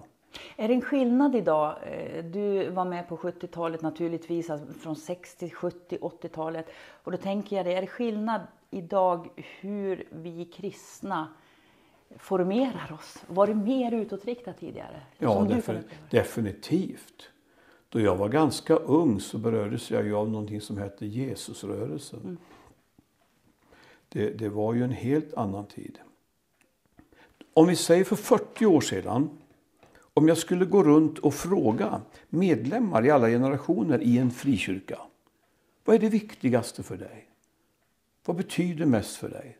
Är 0.56 0.68
det 0.68 0.74
en 0.74 0.80
skillnad 0.80 1.36
idag? 1.36 1.76
Eh, 1.82 2.24
du 2.24 2.70
var 2.70 2.84
med 2.84 3.08
på 3.08 3.16
70-talet 3.16 3.82
naturligtvis, 3.82 4.50
alltså 4.50 4.72
från 4.72 4.96
60, 4.96 5.50
70, 5.50 5.98
80-talet. 6.00 6.66
Och 7.04 7.12
då 7.12 7.18
tänker 7.18 7.56
jag 7.56 7.66
det, 7.66 7.74
är 7.74 7.80
det 7.80 7.86
skillnad 7.86 8.40
idag 8.70 9.28
hur 9.60 10.08
vi 10.10 10.44
kristna 10.44 11.28
formerar 12.18 12.92
oss? 12.92 13.24
Var 13.26 13.46
det 13.46 13.54
mer 13.54 13.92
utåtriktat 13.92 14.58
tidigare? 14.58 15.02
Ja, 15.18 15.46
defin 15.48 15.82
definitivt. 16.10 17.30
Då 17.88 18.00
jag 18.00 18.16
var 18.16 18.28
ganska 18.28 18.74
ung 18.74 19.20
så 19.20 19.38
berördes 19.38 19.90
jag 19.90 20.04
ju 20.04 20.14
av 20.14 20.30
någonting 20.30 20.60
som 20.60 20.78
hette 20.78 21.06
Jesusrörelsen. 21.06 22.20
Mm. 22.20 22.36
Det, 24.08 24.30
det 24.30 24.48
var 24.48 24.74
ju 24.74 24.84
en 24.84 24.90
helt 24.90 25.34
annan 25.34 25.66
tid. 25.66 25.98
Om 27.54 27.66
vi 27.66 27.76
säger 27.76 28.04
för 28.04 28.16
40 28.16 28.66
år 28.66 28.80
sedan, 28.80 29.30
om 30.14 30.28
jag 30.28 30.38
skulle 30.38 30.64
gå 30.64 30.82
runt 30.82 31.18
och 31.18 31.34
fråga 31.34 32.00
medlemmar 32.28 33.06
i 33.06 33.10
alla 33.10 33.28
generationer 33.28 34.02
i 34.02 34.18
en 34.18 34.30
frikyrka. 34.30 34.98
Vad 35.84 35.96
är 35.96 36.00
det 36.00 36.08
viktigaste 36.08 36.82
för 36.82 36.96
dig? 36.96 37.28
Vad 38.24 38.36
betyder 38.36 38.86
mest 38.86 39.16
för 39.16 39.28
dig? 39.28 39.58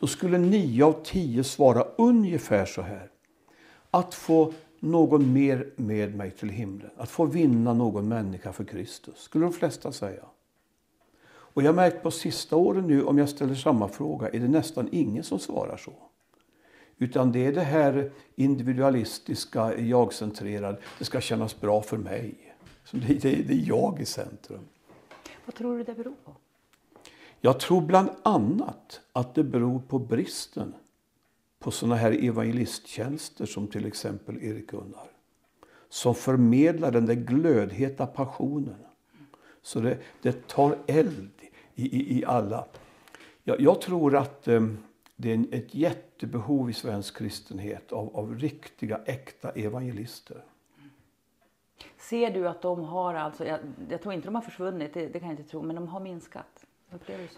Då 0.00 0.06
skulle 0.06 0.38
nio 0.38 0.84
av 0.84 1.04
tio 1.04 1.44
svara 1.44 1.84
ungefär 1.96 2.66
så 2.66 2.82
här. 2.82 3.10
Att 3.90 4.14
få 4.14 4.52
någon 4.80 5.32
mer 5.32 5.70
med 5.76 6.14
mig 6.14 6.30
till 6.30 6.48
himlen. 6.48 6.90
Att 6.96 7.10
få 7.10 7.24
vinna 7.24 7.74
någon 7.74 8.08
människa 8.08 8.52
för 8.52 8.64
Kristus. 8.64 9.18
Skulle 9.18 9.44
de 9.44 9.52
flesta 9.52 9.92
säga. 9.92 10.24
Och 11.28 11.62
jag 11.62 11.68
har 11.68 11.74
märkt 11.74 12.02
på 12.02 12.10
sista 12.10 12.56
åren 12.56 12.86
nu, 12.86 13.04
om 13.04 13.18
jag 13.18 13.28
ställer 13.28 13.54
samma 13.54 13.88
fråga, 13.88 14.28
är 14.28 14.40
det 14.40 14.48
nästan 14.48 14.88
ingen 14.92 15.24
som 15.24 15.38
svarar 15.38 15.76
så. 15.76 15.92
Utan 16.98 17.32
det 17.32 17.46
är 17.46 17.52
det 17.52 17.60
här 17.60 18.10
individualistiska, 18.34 19.78
jag-centrerade, 19.78 20.78
det 20.98 21.04
ska 21.04 21.20
kännas 21.20 21.60
bra 21.60 21.82
för 21.82 21.96
mig. 21.96 22.34
Så 22.84 22.96
det, 22.96 23.06
det, 23.06 23.34
det 23.42 23.52
är 23.54 23.68
jag 23.68 24.00
i 24.00 24.04
centrum. 24.04 24.60
Vad 25.44 25.54
tror 25.54 25.78
du 25.78 25.84
det 25.84 25.94
beror 25.94 26.14
på? 26.24 26.36
Jag 27.40 27.60
tror 27.60 27.80
bland 27.80 28.10
annat 28.22 29.00
att 29.12 29.34
det 29.34 29.44
beror 29.44 29.78
på 29.78 29.98
bristen 29.98 30.74
på 31.58 31.70
sådana 31.70 31.96
här 31.96 32.24
evangelisttjänster 32.24 33.46
som 33.46 33.66
till 33.66 33.86
exempel 33.86 34.38
Erik 34.42 34.70
Gunnar. 34.70 35.10
Som 35.88 36.14
förmedlar 36.14 36.90
den 36.90 37.06
där 37.06 37.14
glödheta 37.14 38.06
passionen. 38.06 38.76
Så 39.62 39.80
det, 39.80 39.98
det 40.22 40.48
tar 40.48 40.78
eld 40.86 41.30
i, 41.74 41.96
i, 41.96 42.18
i 42.18 42.24
alla. 42.24 42.66
Jag, 43.44 43.60
jag 43.60 43.80
tror 43.80 44.16
att 44.16 44.48
eh, 44.48 44.66
det 45.16 45.32
är 45.32 45.44
ett 45.50 45.74
jättebehov 45.74 46.70
i 46.70 46.72
svensk 46.72 47.16
kristenhet 47.16 47.92
av, 47.92 48.16
av 48.16 48.38
riktiga, 48.38 49.00
äkta 49.04 49.50
evangelister. 49.50 50.44
Ser 51.98 52.30
du 52.30 52.48
att 52.48 52.62
de 52.62 52.84
har, 52.84 53.14
alltså, 53.14 53.44
jag, 53.44 53.60
jag 53.88 54.02
tror 54.02 54.14
inte 54.14 54.28
de 54.28 54.34
har 54.34 54.42
försvunnit, 54.42 54.94
det, 54.94 55.06
det, 55.06 55.20
kan 55.20 55.28
jag 55.28 55.38
inte 55.38 55.50
tro, 55.50 55.62
men 55.62 55.76
de 55.76 55.88
har 55.88 56.00
minskat? 56.00 56.65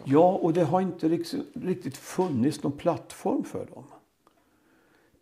Ja, 0.05 0.33
och 0.33 0.53
det 0.53 0.65
har 0.65 0.81
inte 0.81 1.09
riktigt, 1.09 1.47
riktigt 1.55 1.97
funnits 1.97 2.63
någon 2.63 2.73
plattform 2.73 3.45
för 3.45 3.67
dem. 3.67 3.85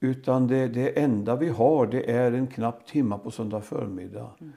Utan 0.00 0.46
det, 0.46 0.68
det 0.68 0.98
enda 0.98 1.36
vi 1.36 1.48
har 1.48 1.86
det 1.86 2.10
är 2.10 2.32
en 2.32 2.46
knapp 2.46 2.86
timma 2.86 3.18
på 3.18 3.30
söndag 3.30 3.60
förmiddag. 3.60 4.30
Mm. 4.40 4.52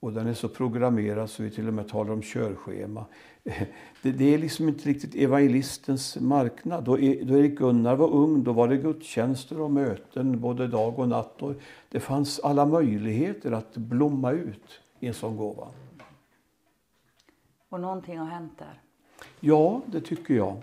Och 0.00 0.12
den 0.12 0.26
är 0.26 0.34
så 0.34 0.48
programmerad 0.48 1.30
så 1.30 1.42
vi 1.42 1.50
till 1.50 1.68
och 1.68 1.74
med 1.74 1.88
talar 1.88 2.12
om 2.12 2.22
körschema. 2.22 3.04
Det, 4.02 4.12
det 4.12 4.34
är 4.34 4.38
liksom 4.38 4.68
inte 4.68 4.88
riktigt 4.88 5.14
evangelistens 5.14 6.20
marknad. 6.20 6.84
Då, 6.84 6.96
då 6.96 7.38
Erik 7.38 7.58
Gunnar 7.58 7.96
var 7.96 8.10
ung 8.10 8.44
då 8.44 8.52
var 8.52 8.68
det 8.68 8.76
gudstjänster 8.76 9.60
och 9.60 9.70
möten 9.70 10.40
både 10.40 10.66
dag 10.66 10.98
och 10.98 11.08
natt. 11.08 11.42
Och 11.42 11.54
det 11.88 12.00
fanns 12.00 12.40
alla 12.40 12.66
möjligheter 12.66 13.52
att 13.52 13.76
blomma 13.76 14.30
ut 14.30 14.80
i 15.00 15.06
en 15.06 15.14
sån 15.14 15.36
gåva. 15.36 15.68
Och 17.68 17.80
någonting 17.80 18.18
har 18.18 18.26
hänt 18.26 18.58
där? 18.58 18.81
Ja, 19.40 19.80
det 19.86 20.00
tycker 20.00 20.34
jag. 20.34 20.62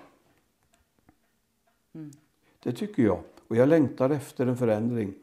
Mm. 1.96 2.12
Det 2.64 2.72
tycker 2.72 3.04
jag. 3.04 3.20
Och 3.48 3.56
jag 3.56 3.70
längtar 3.70 4.10
efter 4.10 4.48
en 4.48 4.58
förändring. 4.58 5.14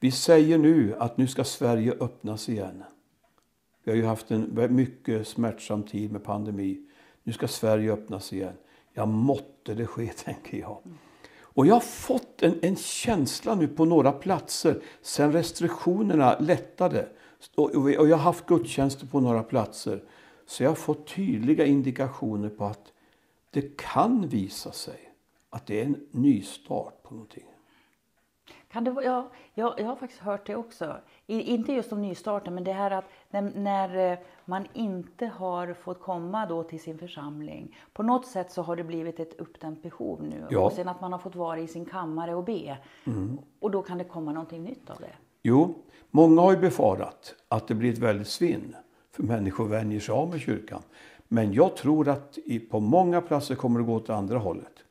Vi 0.00 0.10
säger 0.10 0.58
nu 0.58 0.94
att 0.98 1.16
nu 1.16 1.26
ska 1.26 1.44
Sverige 1.44 1.92
öppnas 2.00 2.48
igen. 2.48 2.84
Vi 3.84 3.90
har 3.90 3.96
ju 3.96 4.04
haft 4.04 4.30
en 4.30 4.74
mycket 4.74 5.28
smärtsam 5.28 5.82
tid 5.82 6.12
med 6.12 6.24
pandemi. 6.24 6.80
Nu 7.22 7.32
ska 7.32 7.48
Sverige 7.48 7.92
öppnas 7.92 8.32
igen. 8.32 8.54
Ja, 8.92 9.06
måtte 9.06 9.74
det 9.74 9.86
ske, 9.86 10.06
tänker 10.24 10.58
jag. 10.58 10.78
Och 11.40 11.66
jag 11.66 11.74
har 11.74 11.80
fått 11.80 12.42
en, 12.42 12.58
en 12.62 12.76
känsla 12.76 13.54
nu 13.54 13.68
på 13.68 13.84
några 13.84 14.12
platser 14.12 14.82
sen 15.02 15.32
restriktionerna 15.32 16.38
lättade. 16.38 17.08
Och, 17.54 17.74
och 17.74 17.90
jag 17.90 18.16
har 18.16 18.24
haft 18.24 18.46
gudstjänster 18.46 19.06
på 19.06 19.20
några 19.20 19.42
platser. 19.42 20.02
Så 20.46 20.62
jag 20.62 20.70
har 20.70 20.74
fått 20.74 21.06
tydliga 21.06 21.66
indikationer 21.66 22.48
på 22.48 22.64
att 22.64 22.92
det 23.50 23.76
kan 23.76 24.28
visa 24.28 24.72
sig 24.72 25.12
att 25.50 25.66
det 25.66 25.80
är 25.80 25.84
en 25.84 26.06
nystart 26.10 27.02
på 27.02 27.14
någonting. 27.14 27.44
Kan 28.68 28.84
det, 28.84 28.94
ja, 29.04 29.30
jag, 29.54 29.74
jag 29.80 29.86
har 29.86 29.96
faktiskt 29.96 30.22
hört 30.22 30.46
det 30.46 30.56
också. 30.56 30.96
I, 31.26 31.40
inte 31.40 31.72
just 31.72 31.92
om 31.92 32.02
nystarten, 32.02 32.54
men 32.54 32.64
det 32.64 32.72
här 32.72 32.90
att 32.90 33.04
när, 33.30 33.42
när, 33.54 34.12
eh, 34.12 34.18
man 34.44 34.66
inte 34.72 35.26
har 35.26 35.74
fått 35.74 36.00
komma 36.00 36.46
då 36.46 36.62
till 36.62 36.80
sin 36.80 36.98
församling. 36.98 37.76
På 37.92 38.02
något 38.02 38.26
sätt 38.26 38.52
så 38.52 38.62
har 38.62 38.76
det 38.76 38.84
blivit 38.84 39.20
ett 39.20 39.40
uppdämt 39.40 39.82
behov 39.82 40.22
nu. 40.22 40.46
Ja. 40.50 40.60
Och 40.60 40.72
sen 40.72 40.88
att 40.88 41.00
man 41.00 41.12
har 41.12 41.18
fått 41.18 41.34
vara 41.34 41.58
i 41.58 41.66
sin 41.68 41.84
kammare 41.84 42.34
och 42.34 42.44
be. 42.44 42.78
Mm. 43.04 43.38
Och 43.60 43.70
då 43.70 43.82
kan 43.82 43.98
det 43.98 44.04
komma 44.04 44.32
någonting 44.32 44.62
nytt 44.62 44.90
av 44.90 44.96
det. 45.00 45.12
Jo, 45.42 45.74
många 46.10 46.40
har 46.40 46.52
ju 46.52 46.58
befarat 46.58 47.34
att 47.48 47.68
det 47.68 47.74
blir 47.74 47.92
ett 47.92 47.98
väldigt 47.98 48.28
svinn. 48.28 48.76
För 49.14 49.22
människor 49.22 49.68
vänjer 49.68 50.00
sig 50.00 50.12
av 50.12 50.30
med 50.30 50.40
kyrkan. 50.40 50.82
Men 51.28 51.52
jag 51.52 51.76
tror 51.76 52.08
att 52.08 52.38
på 52.70 52.80
många 52.80 53.20
platser 53.20 53.54
kommer 53.54 53.80
det 53.80 53.86
gå 53.86 53.94
åt 53.94 54.10
andra 54.10 54.38
hållet 54.38 54.84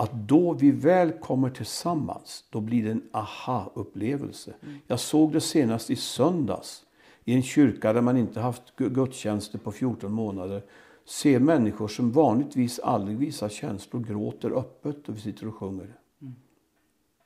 att 0.00 0.12
då 0.12 0.52
vi 0.52 0.70
väl 0.70 1.12
kommer 1.12 1.50
tillsammans, 1.50 2.44
då 2.50 2.60
blir 2.60 2.84
det 2.84 2.90
en 2.90 3.02
aha-upplevelse. 3.12 4.54
Mm. 4.62 4.78
Jag 4.86 5.00
såg 5.00 5.32
det 5.32 5.40
senast 5.40 5.90
i 5.90 5.96
söndags 5.96 6.84
i 7.24 7.34
en 7.34 7.42
kyrka 7.42 7.92
där 7.92 8.00
man 8.00 8.16
inte 8.16 8.40
haft 8.40 8.76
gudstjänster 8.76 9.58
på 9.58 9.72
14 9.72 10.12
månader. 10.12 10.62
Se 11.04 11.38
människor 11.38 11.88
som 11.88 12.12
vanligtvis 12.12 12.78
aldrig 12.78 13.18
visar 13.18 13.48
känslor 13.48 14.00
gråter 14.00 14.50
öppet 14.50 15.08
och 15.08 15.16
vi 15.16 15.20
sitter 15.20 15.48
och 15.48 15.54
sjunger. 15.54 15.96
Mm. 16.22 16.34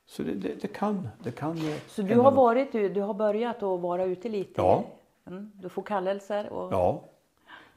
Så 0.05 0.23
det, 0.23 0.33
det, 0.33 0.61
det, 0.61 0.67
kan, 0.67 1.07
det 1.23 1.31
kan. 1.31 1.59
Så 1.87 2.01
du 2.01 2.15
har, 2.15 2.31
varit, 2.31 2.71
du, 2.71 2.89
du 2.89 3.01
har 3.01 3.13
börjat 3.13 3.63
att 3.63 3.81
vara 3.81 4.05
ute 4.05 4.29
lite? 4.29 4.53
Ja. 4.55 4.85
Mm. 5.25 5.51
Du 5.61 5.69
får 5.69 5.81
kallelser? 5.81 6.49
Och... 6.49 6.73
Ja. 6.73 7.03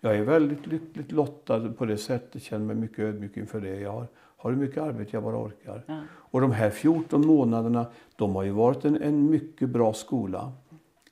Jag 0.00 0.16
är 0.16 0.22
väldigt 0.22 0.66
lyckligt 0.66 1.12
lottad 1.12 1.72
på 1.72 1.84
det 1.84 1.98
sättet. 1.98 2.42
Känner 2.42 2.64
mig 2.64 2.76
mycket 2.76 2.98
ödmjuk 2.98 3.36
inför 3.36 3.60
det. 3.60 3.80
Jag 3.80 3.92
har 3.92 4.06
har 4.46 4.50
hur 4.50 4.58
mycket 4.58 4.82
arbete 4.82 5.10
jag 5.12 5.22
bara 5.22 5.36
orkar. 5.36 5.84
Ja. 5.86 6.02
Och 6.12 6.40
de 6.40 6.52
här 6.52 6.70
14 6.70 7.26
månaderna, 7.26 7.86
de 8.16 8.34
har 8.34 8.42
ju 8.42 8.50
varit 8.50 8.84
en, 8.84 9.02
en 9.02 9.30
mycket 9.30 9.68
bra 9.68 9.92
skola 9.92 10.52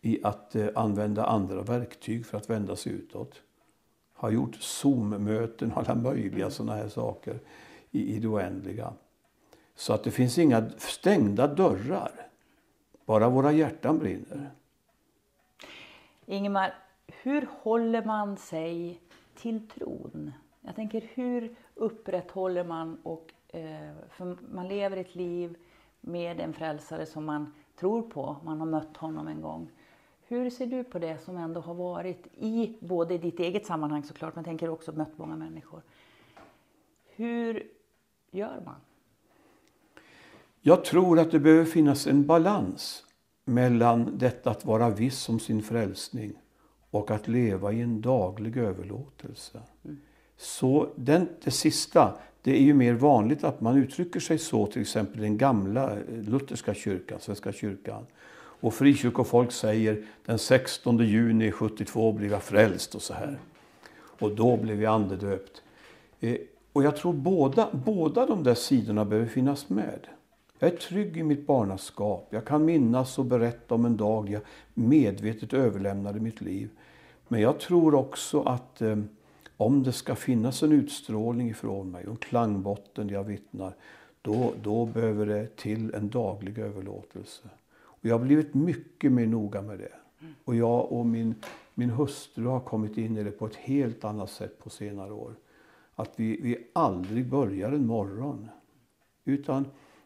i 0.00 0.20
att 0.22 0.54
eh, 0.54 0.68
använda 0.74 1.26
andra 1.26 1.62
verktyg 1.62 2.26
för 2.26 2.38
att 2.38 2.50
vända 2.50 2.76
sig 2.76 2.92
utåt. 2.92 3.40
Har 4.12 4.30
gjort 4.30 4.54
Zoom-möten 4.54 5.72
och 5.72 5.78
alla 5.78 5.94
möjliga 5.94 6.50
sådana 6.50 6.74
här 6.74 6.88
saker 6.88 7.38
i, 7.90 8.16
i 8.16 8.18
det 8.18 8.28
oändliga. 8.28 8.92
Så 9.74 9.92
att 9.92 10.04
det 10.04 10.10
finns 10.10 10.38
inga 10.38 10.70
stängda 10.78 11.46
dörrar. 11.46 12.10
Bara 13.06 13.28
våra 13.28 13.52
hjärtan 13.52 13.98
brinner. 13.98 14.50
Ingemar, 16.26 16.74
hur 17.06 17.48
håller 17.62 18.04
man 18.04 18.36
sig 18.36 19.00
till 19.34 19.68
tron? 19.68 20.32
Jag 20.60 20.76
tänker 20.76 21.10
hur 21.14 21.56
upprätthåller 21.74 22.64
man 22.64 22.98
och 23.02 23.32
eh, 23.48 23.90
för 24.10 24.36
man 24.54 24.68
lever 24.68 24.96
ett 24.96 25.14
liv 25.14 25.56
med 26.00 26.40
en 26.40 26.52
frälsare 26.52 27.06
som 27.06 27.24
man 27.24 27.54
tror 27.76 28.02
på, 28.02 28.36
man 28.44 28.60
har 28.60 28.66
mött 28.66 28.96
honom 28.96 29.28
en 29.28 29.40
gång. 29.40 29.70
Hur 30.26 30.50
ser 30.50 30.66
du 30.66 30.84
på 30.84 30.98
det 30.98 31.18
som 31.18 31.36
ändå 31.36 31.60
har 31.60 31.74
varit 31.74 32.26
i 32.34 32.76
både 32.80 33.18
ditt 33.18 33.40
eget 33.40 33.66
sammanhang 33.66 34.02
såklart, 34.04 34.34
men 34.34 34.44
tänker 34.44 34.68
också 34.68 34.92
mött 34.92 35.18
många 35.18 35.36
människor. 35.36 35.82
Hur 37.06 37.70
gör 38.30 38.62
man? 38.64 38.80
Jag 40.60 40.84
tror 40.84 41.18
att 41.18 41.30
det 41.30 41.38
behöver 41.38 41.64
finnas 41.64 42.06
en 42.06 42.26
balans 42.26 43.03
mellan 43.44 44.18
detta 44.18 44.50
att 44.50 44.64
vara 44.64 44.90
viss 44.90 45.28
om 45.28 45.40
sin 45.40 45.62
frälsning 45.62 46.32
och 46.90 47.10
att 47.10 47.28
leva 47.28 47.72
i 47.72 47.80
en 47.80 48.00
daglig 48.00 48.56
överlåtelse. 48.56 49.60
Mm. 49.84 50.00
Så 50.36 50.88
den, 50.96 51.28
det 51.44 51.50
sista, 51.50 52.18
det 52.42 52.56
är 52.56 52.62
ju 52.62 52.74
mer 52.74 52.92
vanligt 52.92 53.44
att 53.44 53.60
man 53.60 53.76
uttrycker 53.76 54.20
sig 54.20 54.38
så, 54.38 54.66
till 54.66 54.82
exempel 54.82 55.20
den 55.20 55.38
gamla 55.38 55.92
eh, 55.92 55.98
lutherska 56.08 56.74
kyrkan, 56.74 57.20
Svenska 57.20 57.52
kyrkan. 57.52 58.06
Och 58.36 58.74
frikyrkofolk 58.74 59.52
säger 59.52 60.04
den 60.26 60.38
16 60.38 60.98
juni 60.98 61.52
72 61.52 62.12
blev 62.12 62.30
jag 62.30 62.42
frälst 62.42 62.94
och 62.94 63.02
så 63.02 63.14
här. 63.14 63.38
Och 64.18 64.34
då 64.34 64.56
blev 64.56 64.82
jag 64.82 64.94
andedöpt. 64.94 65.62
Eh, 66.20 66.36
och 66.72 66.84
jag 66.84 66.96
tror 66.96 67.12
båda, 67.12 67.68
båda 67.72 68.26
de 68.26 68.42
där 68.42 68.54
sidorna 68.54 69.04
behöver 69.04 69.28
finnas 69.28 69.68
med. 69.68 70.00
Jag 70.64 70.72
är 70.72 70.76
trygg 70.76 71.16
i 71.16 71.22
mitt 71.22 71.46
barnaskap. 71.46 72.28
Jag 72.30 72.44
kan 72.44 72.64
minnas 72.64 73.18
och 73.18 73.24
berätta 73.24 73.74
om 73.74 73.84
en 73.84 73.96
dag 73.96 74.30
jag 74.30 74.42
medvetet 74.74 75.52
överlämnade 75.52 76.20
mitt 76.20 76.40
liv. 76.40 76.70
Men 77.28 77.40
jag 77.40 77.60
tror 77.60 77.94
också 77.94 78.42
att 78.42 78.82
eh, 78.82 78.98
om 79.56 79.82
det 79.82 79.92
ska 79.92 80.14
finnas 80.14 80.62
en 80.62 80.72
utstrålning 80.72 81.50
ifrån 81.50 81.90
mig 81.90 82.04
och 82.04 82.10
en 82.10 82.16
klangbotten 82.16 83.06
där 83.06 83.14
jag 83.14 83.24
vittnar, 83.24 83.74
då, 84.22 84.52
då 84.62 84.86
behöver 84.86 85.26
det 85.26 85.56
till 85.56 85.94
en 85.94 86.08
daglig 86.08 86.58
överlåtelse. 86.58 87.48
Och 87.76 88.04
jag 88.04 88.18
har 88.18 88.24
blivit 88.24 88.54
mycket 88.54 89.12
mer 89.12 89.26
noga 89.26 89.62
med 89.62 89.78
det. 89.78 89.92
Och 90.44 90.56
jag 90.56 90.92
och 90.92 91.06
min, 91.06 91.34
min 91.74 91.90
hustru 91.90 92.46
har 92.46 92.60
kommit 92.60 92.98
in 92.98 93.16
i 93.16 93.24
det 93.24 93.30
på 93.30 93.46
ett 93.46 93.56
helt 93.56 94.04
annat 94.04 94.30
sätt 94.30 94.58
på 94.58 94.70
senare 94.70 95.12
år. 95.12 95.34
Att 95.94 96.12
vi, 96.16 96.40
vi 96.42 96.66
aldrig 96.72 97.26
börjar 97.26 97.72
en 97.72 97.86
morgon. 97.86 98.48
Utan 99.24 99.64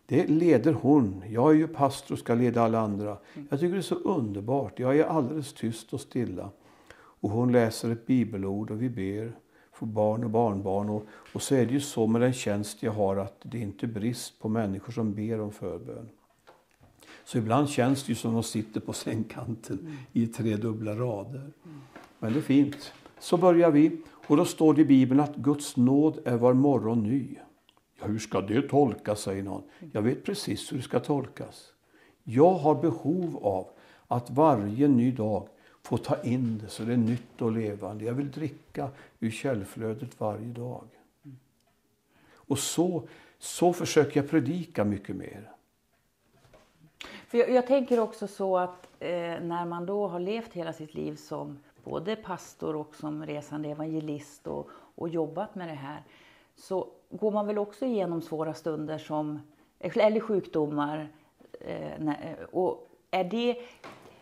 det 0.09 0.27
leder 0.27 0.73
hon. 0.73 1.23
Jag 1.31 1.51
är 1.51 1.55
ju 1.55 1.69
pastor 1.69 2.15
och 2.15 2.19
ska 2.19 2.35
leda 2.35 2.63
alla 2.63 2.81
andra. 2.81 3.17
Jag 3.49 3.61
tycker 3.61 3.73
det 3.73 3.81
är 3.81 3.83
så 3.83 3.95
underbart. 3.95 4.79
Jag 4.79 4.99
är 4.99 5.05
alldeles 5.05 5.53
tyst 5.53 5.93
och 5.93 6.01
stilla. 6.01 6.51
Och 6.95 7.31
hon 7.31 7.53
läser 7.53 7.91
ett 7.91 8.07
bibelord 8.07 8.71
och 8.71 8.83
vi 8.83 8.89
ber 8.89 9.33
för 9.73 9.87
barn 9.87 10.25
och 10.25 10.31
barnbarn. 10.31 10.89
Och, 10.89 11.07
och 11.33 11.43
så 11.43 11.55
är 11.55 11.67
det 11.67 11.73
ju 11.73 11.81
så 11.81 12.07
med 12.07 12.21
den 12.21 12.33
tjänst 12.33 12.83
jag 12.83 12.93
har 12.93 13.17
att 13.17 13.41
det 13.43 13.59
är 13.59 13.63
inte 13.63 13.87
brist 13.87 14.41
på 14.41 14.49
människor 14.49 14.93
som 14.93 15.15
ber 15.15 15.41
om 15.41 15.53
förbön. 15.53 16.09
Så 17.25 17.39
ibland 17.39 17.69
känns 17.69 18.05
det 18.05 18.09
ju 18.09 18.15
som 18.15 18.31
att 18.31 18.43
de 18.43 18.49
sitter 18.49 18.81
på 18.81 18.93
sängkanten 18.93 19.79
mm. 19.79 19.97
i 20.13 20.27
tre 20.27 20.57
dubbla 20.57 20.95
rader. 20.95 21.41
Mm. 21.41 21.81
Men 22.19 22.33
det 22.33 22.39
är 22.39 22.43
fint. 22.43 22.93
Så 23.19 23.37
börjar 23.37 23.71
vi. 23.71 24.01
Och 24.07 24.37
då 24.37 24.45
står 24.45 24.75
det 24.75 24.83
i 24.83 24.85
Bibeln 24.85 25.21
att 25.21 25.37
Guds 25.37 25.77
nåd 25.77 26.19
är 26.25 26.37
var 26.37 26.55
morgon 26.55 27.03
ny. 27.03 27.37
Ja, 28.01 28.07
hur 28.07 28.19
ska 28.19 28.41
det 28.41 28.69
tolkas, 28.69 29.21
säger 29.21 29.43
någon. 29.43 29.63
Jag 29.93 30.03
vet 30.03 30.25
precis 30.25 30.73
hur 30.73 30.77
det 30.77 30.83
ska 30.83 31.01
tolkas. 31.01 31.73
Jag 32.25 32.55
har 32.55 32.75
behov 32.75 33.39
av 33.43 33.67
att 34.09 34.31
varje 34.31 34.89
ny 34.89 35.13
dag 35.13 35.49
få 35.83 35.99
ta 35.99 36.23
in 36.23 36.59
det 36.59 36.69
så 36.69 36.83
det 36.83 36.93
är 36.93 36.97
nytt 36.97 37.43
och 37.43 37.53
levande. 37.53 38.05
Jag 38.05 38.13
vill 38.13 38.31
dricka 38.31 38.89
ur 39.21 39.31
källflödet 39.31 40.21
varje 40.21 40.53
dag. 40.53 40.85
Och 42.33 42.59
så, 42.59 43.03
så 43.39 43.73
försöker 43.73 44.21
jag 44.21 44.31
predika 44.31 44.85
mycket 44.85 45.17
mer. 45.17 45.51
För 47.27 47.39
jag, 47.39 47.51
jag 47.51 47.67
tänker 47.67 48.01
också 48.01 48.27
så 48.27 48.59
att 48.59 48.89
eh, 49.01 49.11
när 49.41 49.65
man 49.65 49.87
då 49.87 50.09
har 50.09 50.21
levt 50.21 50.53
hela 50.53 50.73
sitt 50.73 50.95
liv 50.95 51.17
som 51.17 51.59
både 51.85 52.17
pastor 52.17 52.77
och 52.77 52.97
som 52.97 53.27
resande 53.27 53.69
evangelist 53.69 54.47
och, 54.47 54.71
och 54.95 55.09
jobbat 55.09 55.55
med 55.55 55.69
det 55.69 55.75
här 55.75 56.03
så 56.57 56.89
går 57.11 57.31
man 57.31 57.47
väl 57.47 57.59
också 57.59 57.85
igenom 57.85 58.23
svåra 58.23 58.55
stunder 58.55 58.99
som, 58.99 59.41
eller 59.79 60.21
sjukdomar. 60.21 61.09
Eh, 61.61 62.33
och 62.51 62.89
är 63.11 63.25
det, 63.25 63.57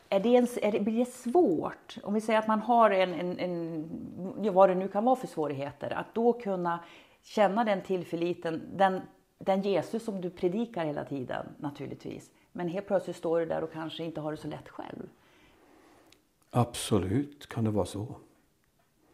är 0.08 0.20
det, 0.20 0.36
en, 0.36 0.46
är 0.62 0.72
det, 0.72 0.80
blir 0.80 0.98
det 0.98 1.10
svårt, 1.10 1.98
om 2.02 2.14
vi 2.14 2.20
säger 2.20 2.38
att 2.38 2.48
man 2.48 2.60
har 2.60 2.90
en, 2.90 3.14
en, 3.14 3.38
en, 3.38 4.54
vad 4.54 4.68
det 4.68 4.74
nu 4.74 4.88
kan 4.88 5.04
vara 5.04 5.16
för 5.16 5.26
svårigheter, 5.26 5.90
att 5.90 6.14
då 6.14 6.32
kunna 6.32 6.80
känna 7.22 7.64
den 7.64 7.82
tillförliten, 7.82 8.62
den, 8.76 9.00
den 9.38 9.62
Jesus 9.62 10.04
som 10.04 10.20
du 10.20 10.30
predikar 10.30 10.84
hela 10.84 11.04
tiden 11.04 11.46
naturligtvis. 11.58 12.30
Men 12.52 12.68
helt 12.68 12.86
plötsligt 12.86 13.16
står 13.16 13.40
du 13.40 13.46
där 13.46 13.62
och 13.62 13.72
kanske 13.72 14.04
inte 14.04 14.20
har 14.20 14.30
det 14.30 14.36
så 14.36 14.48
lätt 14.48 14.68
själv. 14.68 15.08
Absolut 16.50 17.46
kan 17.46 17.64
det 17.64 17.70
vara 17.70 17.86
så. 17.86 18.14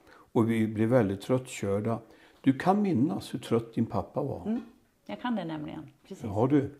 Och 0.08 0.50
vi 0.50 0.68
blir 0.68 0.87
väldigt 0.87 1.20
tröttkörda. 1.20 1.98
Du 2.42 2.59
kan 2.59 2.83
minnas 2.83 3.35
hur 3.35 3.38
trött 3.38 3.74
din 3.74 3.87
pappa 3.87 4.22
var. 4.22 4.42
Mm, 4.46 4.61
jag 5.07 5.20
kan 5.20 5.37
det 5.37 5.44
nämligen. 5.44 5.88
Precis. 6.09 6.24
Ja, 6.24 6.46
du. 6.50 6.70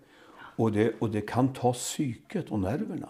Och 0.57 0.72
det, 0.72 0.94
och 0.98 1.11
det 1.11 1.20
kan 1.20 1.53
ta 1.53 1.72
psyket 1.72 2.51
och 2.51 2.61
nerverna. 2.61 3.09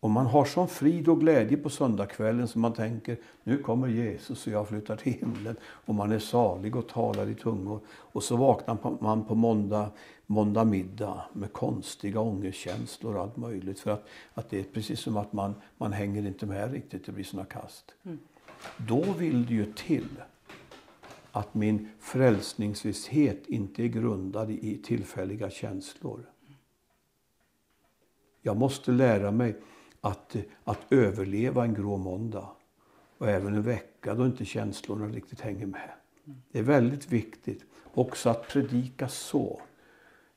Och 0.00 0.10
man 0.10 0.26
har 0.26 0.44
sån 0.44 0.68
frid 0.68 1.08
och 1.08 1.20
glädje 1.20 1.56
på 1.56 1.70
söndagskvällen 1.70 2.48
som 2.48 2.60
man 2.60 2.72
tänker 2.72 3.16
nu 3.44 3.58
kommer 3.58 3.88
Jesus 3.88 4.46
och 4.46 4.52
jag 4.52 4.68
flyttar 4.68 4.96
till 4.96 5.12
himlen. 5.12 5.56
Och 5.62 5.94
man 5.94 6.12
är 6.12 6.18
salig 6.18 6.76
och 6.76 6.88
talar 6.88 7.28
i 7.28 7.34
tungor. 7.34 7.80
Och 7.88 8.22
så 8.22 8.36
vaknar 8.36 8.78
man 9.00 9.24
på 9.24 9.34
måndag, 9.34 9.90
måndag 10.26 10.64
middag 10.64 11.24
med 11.32 11.52
konstiga 11.52 12.20
ångestkänslor 12.20 13.16
och 13.16 13.22
allt 13.22 13.36
möjligt. 13.36 13.80
För 13.80 13.90
att, 13.90 14.06
att 14.34 14.50
det 14.50 14.60
är 14.60 14.64
precis 14.64 15.00
som 15.00 15.16
att 15.16 15.32
man, 15.32 15.54
man 15.78 15.92
hänger 15.92 16.26
inte 16.26 16.46
med 16.46 16.72
riktigt, 16.72 17.06
det 17.06 17.12
blir 17.12 17.24
såna 17.24 17.44
kast. 17.44 17.94
Mm. 18.02 18.18
Då 18.76 19.02
vill 19.18 19.46
det 19.46 19.54
ju 19.54 19.72
till 19.72 20.08
att 21.34 21.54
min 21.54 21.88
frälsningsvisshet 21.98 23.46
inte 23.46 23.82
är 23.82 23.86
grundad 23.86 24.50
i 24.50 24.82
tillfälliga 24.82 25.50
känslor. 25.50 26.30
Jag 28.42 28.56
måste 28.56 28.90
lära 28.90 29.30
mig 29.30 29.56
att, 30.00 30.36
att 30.64 30.80
överleva 30.90 31.64
en 31.64 31.74
grå 31.74 31.96
måndag 31.96 32.48
och 33.18 33.28
även 33.28 33.54
en 33.54 33.62
vecka 33.62 34.14
då 34.14 34.26
inte 34.26 34.44
känslorna 34.44 35.06
riktigt 35.06 35.40
hänger 35.40 35.66
med. 35.66 35.90
Det 36.52 36.58
är 36.58 36.62
väldigt 36.62 37.12
viktigt 37.12 37.64
också 37.94 38.30
att 38.30 38.48
predika 38.48 39.08
så, 39.08 39.60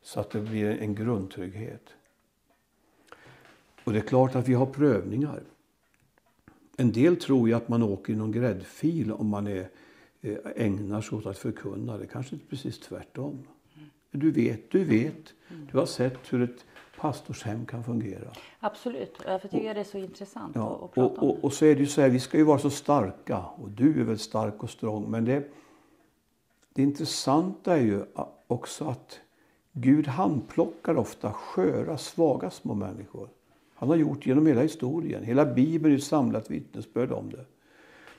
så 0.02 0.20
att 0.20 0.30
det 0.30 0.42
blir 0.42 0.82
en 0.82 0.96
grundtrygghet. 0.96 1.90
Och 3.84 3.94
det 3.94 4.00
är 4.00 4.08
klart 4.08 4.36
att 4.36 4.48
vi 4.48 4.54
har 4.54 4.66
prövningar. 4.66 5.44
En 6.78 6.92
del 6.92 7.18
tror 7.18 7.48
ju 7.50 7.54
att 7.54 7.70
man 7.70 7.84
åker 7.84 8.14
i 8.14 8.16
någon 8.16 8.32
gräddfil 8.32 9.12
om 9.12 9.28
man 9.28 9.48
är, 9.48 9.70
ägnar 10.56 11.02
sig 11.02 11.18
åt 11.18 11.26
att 11.26 11.38
förkunna. 11.38 11.98
Det 11.98 12.08
kanske 12.08 12.36
inte 12.36 12.48
precis 12.48 12.80
tvärtom. 12.80 13.48
Du 14.12 14.32
vet, 14.32 14.72
du 14.72 14.84
vet. 14.84 15.34
Du 15.72 15.78
har 15.78 15.86
sett 15.86 16.34
hur 16.34 16.42
ett 16.42 16.66
pastorshem 16.98 17.66
kan 17.66 17.84
fungera. 17.84 18.32
Absolut, 18.60 19.20
därför 19.26 19.48
tycker 19.48 19.68
jag 19.68 19.76
det 19.76 19.80
är 19.80 19.84
så 19.84 19.98
intressant 19.98 20.56
ja, 20.56 20.76
att, 20.76 20.84
att 20.84 20.94
prata 20.94 21.22
och, 21.22 21.30
om 21.30 21.36
det. 21.36 21.42
Och 21.42 21.54
så 21.54 21.66
är 21.66 21.76
det 21.76 21.82
ju 21.82 21.88
så 21.88 22.02
här, 22.02 22.10
vi 22.10 22.20
ska 22.20 22.38
ju 22.38 22.44
vara 22.44 22.60
så 22.60 22.70
starka 22.70 23.40
och 23.40 23.70
du 23.70 24.02
är 24.02 24.04
väl 24.04 24.20
stark 24.20 24.64
och 24.64 24.70
strong. 24.70 25.12
Men 25.12 25.26
det, 25.26 25.52
det 26.74 26.82
intressanta 26.82 27.78
är 27.78 27.82
ju 27.82 28.04
också 28.48 28.86
att 28.86 29.20
Gud 29.72 30.08
handplockar 30.08 30.98
ofta 30.98 31.34
sköra, 31.34 31.98
svaga 31.98 32.50
små 32.50 32.74
människor. 32.74 33.30
Han 33.74 33.90
har 33.90 33.96
gjort 33.96 34.26
genom 34.26 34.48
hela 34.48 34.62
historien. 34.62 35.24
Hela 35.24 35.46
Bibeln 35.46 35.94
är 35.94 35.98
ett 35.98 36.04
samlat 36.04 36.52
vittnesbörd 36.52 37.12
om 37.12 37.30
det. 37.30 37.46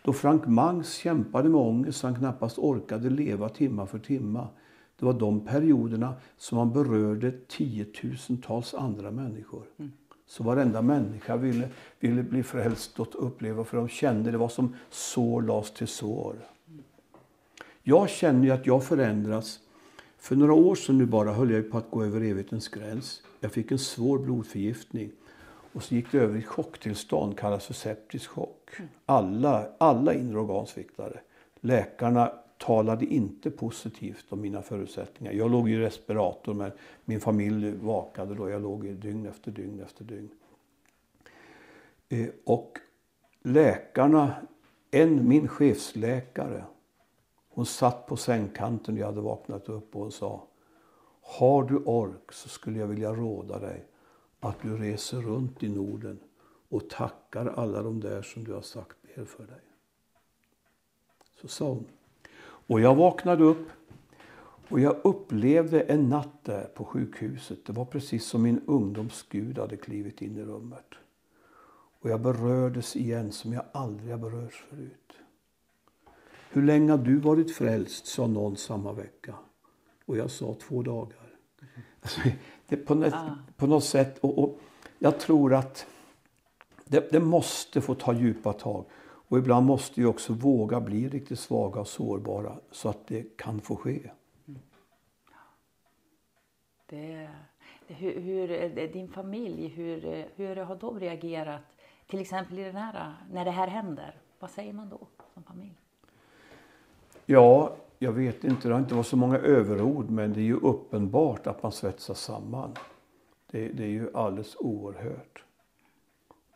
Då 0.08 0.12
Frank 0.12 0.46
Mangs 0.46 0.94
kämpade 0.94 1.48
med 1.48 1.60
ångest 1.60 2.02
han 2.02 2.14
knappast 2.14 2.58
orkade 2.58 3.10
leva 3.10 3.48
timma 3.48 3.86
för 3.86 3.98
timma 3.98 4.48
det 4.98 5.06
var 5.06 5.12
de 5.12 5.46
perioderna 5.46 6.14
som 6.36 6.58
man 6.58 6.72
berörde 6.72 7.32
tiotusentals 7.48 8.74
andra 8.74 9.10
människor. 9.10 9.62
Mm. 9.78 9.92
Så 10.26 10.42
varenda 10.42 10.82
människa 10.82 11.36
ville, 11.36 11.68
ville 12.00 12.22
bli 12.22 12.42
frälst 12.42 13.00
och 13.00 13.26
uppleva, 13.26 13.64
för 13.64 13.76
de 13.76 13.88
kände 13.88 14.30
det 14.30 14.38
var 14.38 14.48
som 14.48 14.74
sår 14.90 15.42
lades 15.42 15.74
till 15.74 15.88
sår. 15.88 16.36
Jag 17.82 18.08
känner 18.08 18.44
ju 18.44 18.50
att 18.50 18.66
jag 18.66 18.84
förändras. 18.84 19.60
För 20.18 20.36
några 20.36 20.54
år 20.54 20.74
sedan 20.74 20.98
nu 20.98 21.06
bara 21.06 21.32
höll 21.32 21.50
jag 21.50 21.70
på 21.70 21.78
att 21.78 21.90
gå 21.90 22.04
över 22.04 22.20
evighetens 22.20 22.68
gräns. 22.68 23.22
Jag 23.40 23.52
fick 23.52 23.70
en 23.70 23.78
svår 23.78 24.18
blodförgiftning. 24.18 25.10
Och 25.78 25.84
så 25.84 25.94
gick 25.94 26.12
det 26.12 26.18
över 26.18 26.38
i 26.38 26.42
chocktillstånd, 26.42 27.38
kallas 27.38 27.66
för 27.66 27.74
septisk 27.74 28.30
chock. 28.30 28.70
Alla, 29.06 29.68
alla 29.78 30.14
inre 30.14 30.38
organ 30.38 30.66
sviktade. 30.66 31.20
Läkarna 31.60 32.32
talade 32.56 33.06
inte 33.06 33.50
positivt 33.50 34.24
om 34.28 34.40
mina 34.40 34.62
förutsättningar. 34.62 35.32
Jag 35.32 35.50
låg 35.50 35.70
i 35.70 35.78
respirator 35.78 36.54
men 36.54 36.70
min 37.04 37.20
familj 37.20 37.70
vakade 37.70 38.34
då. 38.34 38.50
Jag 38.50 38.62
låg 38.62 38.86
i 38.86 38.92
dygn 38.92 39.26
efter 39.26 39.50
dygn 39.50 39.80
efter 39.80 40.04
dygn. 40.04 40.28
Eh, 42.08 42.28
och 42.44 42.78
läkarna, 43.42 44.34
en, 44.90 45.28
min 45.28 45.48
chefsläkare, 45.48 46.64
hon 47.48 47.66
satt 47.66 48.06
på 48.06 48.16
sängkanten 48.16 48.94
när 48.94 49.00
jag 49.00 49.08
hade 49.08 49.20
vaknat 49.20 49.68
upp 49.68 49.96
och 49.96 50.02
hon 50.02 50.12
sa 50.12 50.46
Har 51.20 51.62
du 51.62 51.76
ork 51.76 52.32
så 52.32 52.48
skulle 52.48 52.78
jag 52.78 52.86
vilja 52.86 53.12
råda 53.12 53.58
dig 53.58 53.84
att 54.40 54.62
du 54.62 54.76
reser 54.76 55.20
runt 55.20 55.62
i 55.62 55.68
Norden 55.68 56.18
och 56.68 56.90
tackar 56.90 57.46
alla 57.46 57.82
de 57.82 58.00
där 58.00 58.22
som 58.22 58.44
du 58.44 58.52
har 58.52 58.62
sagt 58.62 58.96
ber 59.02 59.24
för 59.24 59.46
dig. 59.46 59.60
Så 61.40 61.48
sa 61.48 61.68
hon. 61.68 61.86
Och 62.40 62.80
jag 62.80 62.94
vaknade 62.94 63.44
upp 63.44 63.68
och 64.68 64.80
jag 64.80 64.96
upplevde 65.04 65.80
en 65.80 66.08
natt 66.08 66.44
där 66.44 66.64
på 66.64 66.84
sjukhuset. 66.84 67.66
Det 67.66 67.72
var 67.72 67.84
precis 67.84 68.26
som 68.26 68.42
min 68.42 68.60
ungdomsgud 68.66 69.58
hade 69.58 69.76
klivit 69.76 70.22
in 70.22 70.36
i 70.36 70.42
rummet. 70.42 70.94
Och 72.00 72.10
jag 72.10 72.20
berördes 72.20 72.96
igen 72.96 73.32
som 73.32 73.52
jag 73.52 73.64
aldrig 73.72 74.10
har 74.10 74.18
berörts 74.18 74.64
förut. 74.70 75.12
Hur 76.50 76.62
länge 76.62 76.90
har 76.90 76.98
du 76.98 77.16
varit 77.16 77.54
frälst? 77.54 78.06
sa 78.06 78.26
någon 78.26 78.56
samma 78.56 78.92
vecka. 78.92 79.34
Och 80.04 80.16
jag 80.16 80.30
sa 80.30 80.54
två 80.54 80.82
dagar. 80.82 81.38
Alltså, 82.00 82.20
det 82.68 82.76
på, 82.76 82.94
något, 82.94 83.14
ah. 83.14 83.30
på 83.56 83.66
något 83.66 83.84
sätt. 83.84 84.18
Och, 84.18 84.38
och, 84.38 84.58
jag 84.98 85.20
tror 85.20 85.54
att 85.54 85.86
det, 86.84 87.12
det 87.12 87.20
måste 87.20 87.80
få 87.80 87.94
ta 87.94 88.12
djupa 88.12 88.52
tag. 88.52 88.84
Och 89.00 89.38
ibland 89.38 89.66
måste 89.66 90.00
vi 90.00 90.06
också 90.06 90.32
våga 90.32 90.80
bli 90.80 91.08
riktigt 91.08 91.40
svaga 91.40 91.80
och 91.80 91.88
sårbara 91.88 92.58
så 92.70 92.88
att 92.88 93.06
det 93.06 93.36
kan 93.36 93.60
få 93.60 93.76
ske. 93.76 94.10
Det, 96.86 97.28
det, 97.86 97.94
hur, 97.94 98.20
hur, 98.20 98.88
din 98.92 99.08
familj, 99.08 99.68
hur, 99.68 100.26
hur 100.36 100.56
har 100.56 100.76
de 100.76 101.00
reagerat? 101.00 101.62
Till 102.06 102.20
exempel 102.20 102.58
i 102.58 102.64
den 102.64 102.76
här, 102.76 103.14
när 103.32 103.44
det 103.44 103.50
här 103.50 103.66
händer, 103.68 104.20
vad 104.38 104.50
säger 104.50 104.72
man 104.72 104.88
då 104.88 105.06
som 105.34 105.42
familj? 105.42 105.74
Ja, 107.26 107.76
jag 107.98 108.12
vet 108.12 108.44
inte. 108.44 108.68
Det 108.68 108.74
har 108.74 108.80
inte 108.80 108.94
varit 108.94 109.06
så 109.06 109.16
många 109.16 109.38
överord, 109.38 110.10
men 110.10 110.32
det 110.32 110.40
är 110.40 110.44
ju 110.44 110.56
uppenbart 110.56 111.46
att 111.46 111.62
man 111.62 111.72
svetsas 111.72 112.20
samman. 112.20 112.70
Det, 113.50 113.68
det 113.68 113.82
är 113.84 113.88
ju 113.88 114.10
alldeles 114.14 114.56
oerhört. 114.58 115.44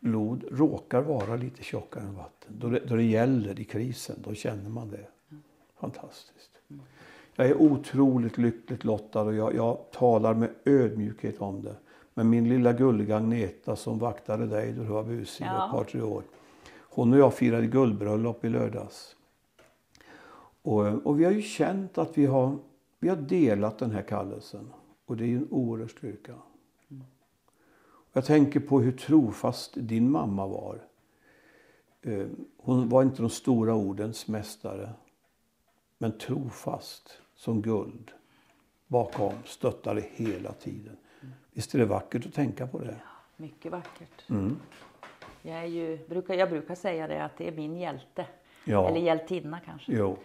Blod 0.00 0.44
råkar 0.50 1.02
vara 1.02 1.36
lite 1.36 1.62
tjockare 1.62 2.04
än 2.04 2.14
vatten. 2.14 2.52
Då 2.58 2.68
det, 2.68 2.78
då 2.78 2.96
det 2.96 3.02
gäller 3.04 3.60
i 3.60 3.64
krisen, 3.64 4.16
då 4.24 4.34
känner 4.34 4.70
man 4.70 4.90
det. 4.90 5.06
Fantastiskt. 5.80 6.50
Jag 7.34 7.46
är 7.46 7.62
otroligt 7.62 8.38
lyckligt 8.38 8.84
lottad 8.84 9.22
och 9.22 9.34
jag, 9.34 9.54
jag 9.54 9.78
talar 9.92 10.34
med 10.34 10.50
ödmjukhet 10.64 11.40
om 11.40 11.62
det. 11.62 11.74
Men 12.14 12.30
min 12.30 12.48
lilla 12.48 12.72
gulliga 12.72 13.16
Agneta 13.16 13.76
som 13.76 13.98
vaktade 13.98 14.46
dig 14.46 14.72
då 14.72 14.82
du 14.82 14.88
var 14.88 15.04
busig 15.04 15.44
Ja. 15.46 15.64
ett 15.66 15.70
par, 15.72 15.84
tre 15.84 16.00
år. 16.02 16.22
Hon 16.80 17.12
och 17.12 17.18
jag 17.18 17.34
firade 17.34 17.66
guldbröllop 17.66 18.44
i 18.44 18.48
lördags. 18.48 19.16
Och, 20.62 21.06
och 21.06 21.20
vi 21.20 21.24
har 21.24 21.32
ju 21.32 21.42
känt 21.42 21.98
att 21.98 22.18
vi 22.18 22.26
har, 22.26 22.58
vi 22.98 23.08
har 23.08 23.16
delat 23.16 23.78
den 23.78 23.90
här 23.90 24.02
kallelsen. 24.02 24.72
Och 25.06 25.16
det 25.16 25.24
är 25.24 25.28
ju 25.28 25.36
en 25.36 25.48
oerhörd 25.50 25.90
styrka. 25.90 26.34
Jag 28.12 28.24
tänker 28.24 28.60
på 28.60 28.80
hur 28.80 28.92
trofast 28.92 29.72
din 29.76 30.10
mamma 30.10 30.46
var. 30.46 30.78
Eh, 32.02 32.26
Hon 32.56 32.88
var 32.88 33.02
inte 33.02 33.22
de 33.22 33.30
stora 33.30 33.74
ordens 33.74 34.28
mästare. 34.28 34.90
Men 35.98 36.18
trofast 36.18 37.18
som 37.34 37.62
guld. 37.62 38.10
Bakom, 38.86 39.32
stöttade 39.44 40.04
hela 40.12 40.52
tiden. 40.52 40.96
Visst 41.52 41.74
är 41.74 41.78
det 41.78 41.84
vackert 41.84 42.26
att 42.26 42.34
tänka 42.34 42.66
på 42.66 42.78
det? 42.78 42.96
Mycket 43.36 43.72
vackert. 43.72 44.28
Mm. 44.30 44.56
Jag, 45.42 45.68
ju, 45.68 45.98
brukar, 46.08 46.34
jag 46.34 46.50
brukar 46.50 46.74
säga 46.74 47.06
det 47.06 47.24
att 47.24 47.36
det 47.36 47.48
är 47.48 47.52
min 47.52 47.76
hjälte, 47.76 48.26
Ja. 48.64 48.88
eller 48.88 49.00
hjältinna 49.00 49.60
kanske, 49.64 49.92
Jo. 49.92 50.16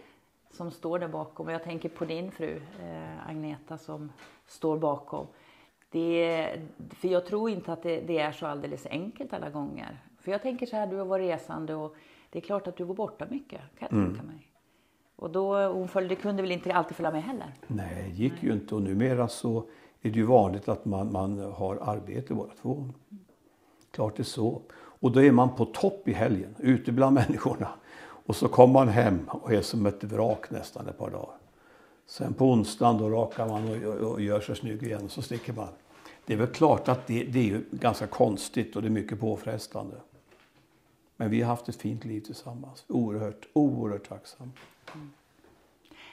Som 0.52 0.72
står 0.72 1.00
där 1.00 1.08
bakom. 1.08 1.48
Och 1.48 1.54
jag 1.54 1.64
tänker 1.64 1.90
på 1.90 2.06
din 2.06 2.32
fru 2.32 2.62
eh, 2.80 3.30
Agneta 3.30 3.78
som 3.78 4.12
står 4.48 4.78
bakom. 4.78 5.28
Det, 5.92 6.50
för 6.90 7.08
jag 7.08 7.26
tror 7.26 7.50
inte 7.50 7.74
att 7.74 7.84
det, 7.84 8.02
det 8.02 8.20
är 8.20 8.32
så 8.32 8.46
alldeles 8.46 8.86
enkelt 8.86 9.34
alla 9.34 9.50
gånger. 9.50 10.04
För 10.20 10.32
jag 10.32 10.42
tänker 10.42 10.66
så 10.66 10.76
här, 10.76 10.88
du 10.88 10.96
har 10.96 11.06
varit 11.06 11.30
resande 11.30 11.76
och 11.76 11.96
det 12.30 12.40
är 12.40 12.42
klart 12.42 12.68
att 12.68 12.78
du 12.78 12.84
var 12.84 12.96
borta 12.96 13.28
mycket, 13.30 13.62
kan 13.80 13.88
jag 13.90 13.90
tänka 13.90 14.24
mig. 14.24 14.48
Och 15.16 15.30
då, 15.30 15.68
hon 15.68 15.88
följde, 15.88 16.16
kunde 16.16 16.42
väl 16.42 16.52
inte 16.52 16.74
alltid 16.74 16.96
följa 16.96 17.12
med 17.12 17.24
heller. 17.24 17.54
Nej, 17.68 18.04
det 18.10 18.24
gick 18.24 18.44
ju 18.44 18.54
inte. 18.54 18.76
Och 18.76 18.82
numera 18.82 19.28
så 19.28 19.58
är 20.02 20.10
det 20.12 20.20
ju 20.20 20.24
vanligt 20.24 20.70
att 20.70 20.86
man, 20.86 21.12
man 21.12 21.40
har 21.40 21.76
arbete 21.76 22.34
båda 22.34 22.54
två. 22.62 22.90
Klart 23.92 24.16
det 24.16 24.22
är 24.22 24.24
så. 24.24 24.62
Och 24.76 25.12
då 25.12 25.24
är 25.24 25.32
man 25.32 25.56
på 25.56 25.66
topp 25.66 26.08
i 26.08 26.14
helgen, 26.14 26.56
ute 26.60 26.92
bland 26.92 27.14
människorna. 27.28 27.70
Och 28.28 28.36
så 28.36 28.48
kommer 28.48 28.74
man 28.74 28.88
hem 28.88 29.30
och 29.30 29.54
är 29.54 29.62
som 29.62 29.86
ett 29.86 30.04
vrak 30.04 30.50
nästan 30.50 30.88
ett 30.88 30.98
par 30.98 31.10
dagar. 31.10 31.36
Sen 32.06 32.34
på 32.34 32.46
onsdagen 32.46 32.98
då 32.98 33.10
rakar 33.10 33.48
man 33.48 33.70
och, 33.70 33.94
och, 33.94 34.12
och 34.12 34.22
gör 34.22 34.42
sig 34.42 34.56
snygg 34.56 34.84
igen 34.84 35.06
och 35.06 35.12
så 35.12 35.22
sticker 35.22 35.54
man. 35.54 35.70
Det 36.26 36.34
är 36.34 36.38
väl 36.38 36.48
klart 36.48 36.88
att 36.88 37.08
det, 37.08 37.24
det 37.24 37.52
är 37.52 37.62
ganska 37.72 38.08
konstigt 38.08 38.76
och 38.76 38.82
det 38.82 38.88
är 38.88 38.90
mycket 38.90 39.20
påfrestande. 39.20 39.96
Men 41.18 41.30
vi 41.30 41.42
har 41.42 41.48
haft 41.48 41.70
ett 41.70 41.76
fint 41.76 42.06
liv 42.06 42.22
tillsammans. 42.22 42.86
Oerhört, 42.88 43.48
oerhört 43.54 44.10
tacksam. 44.10 44.52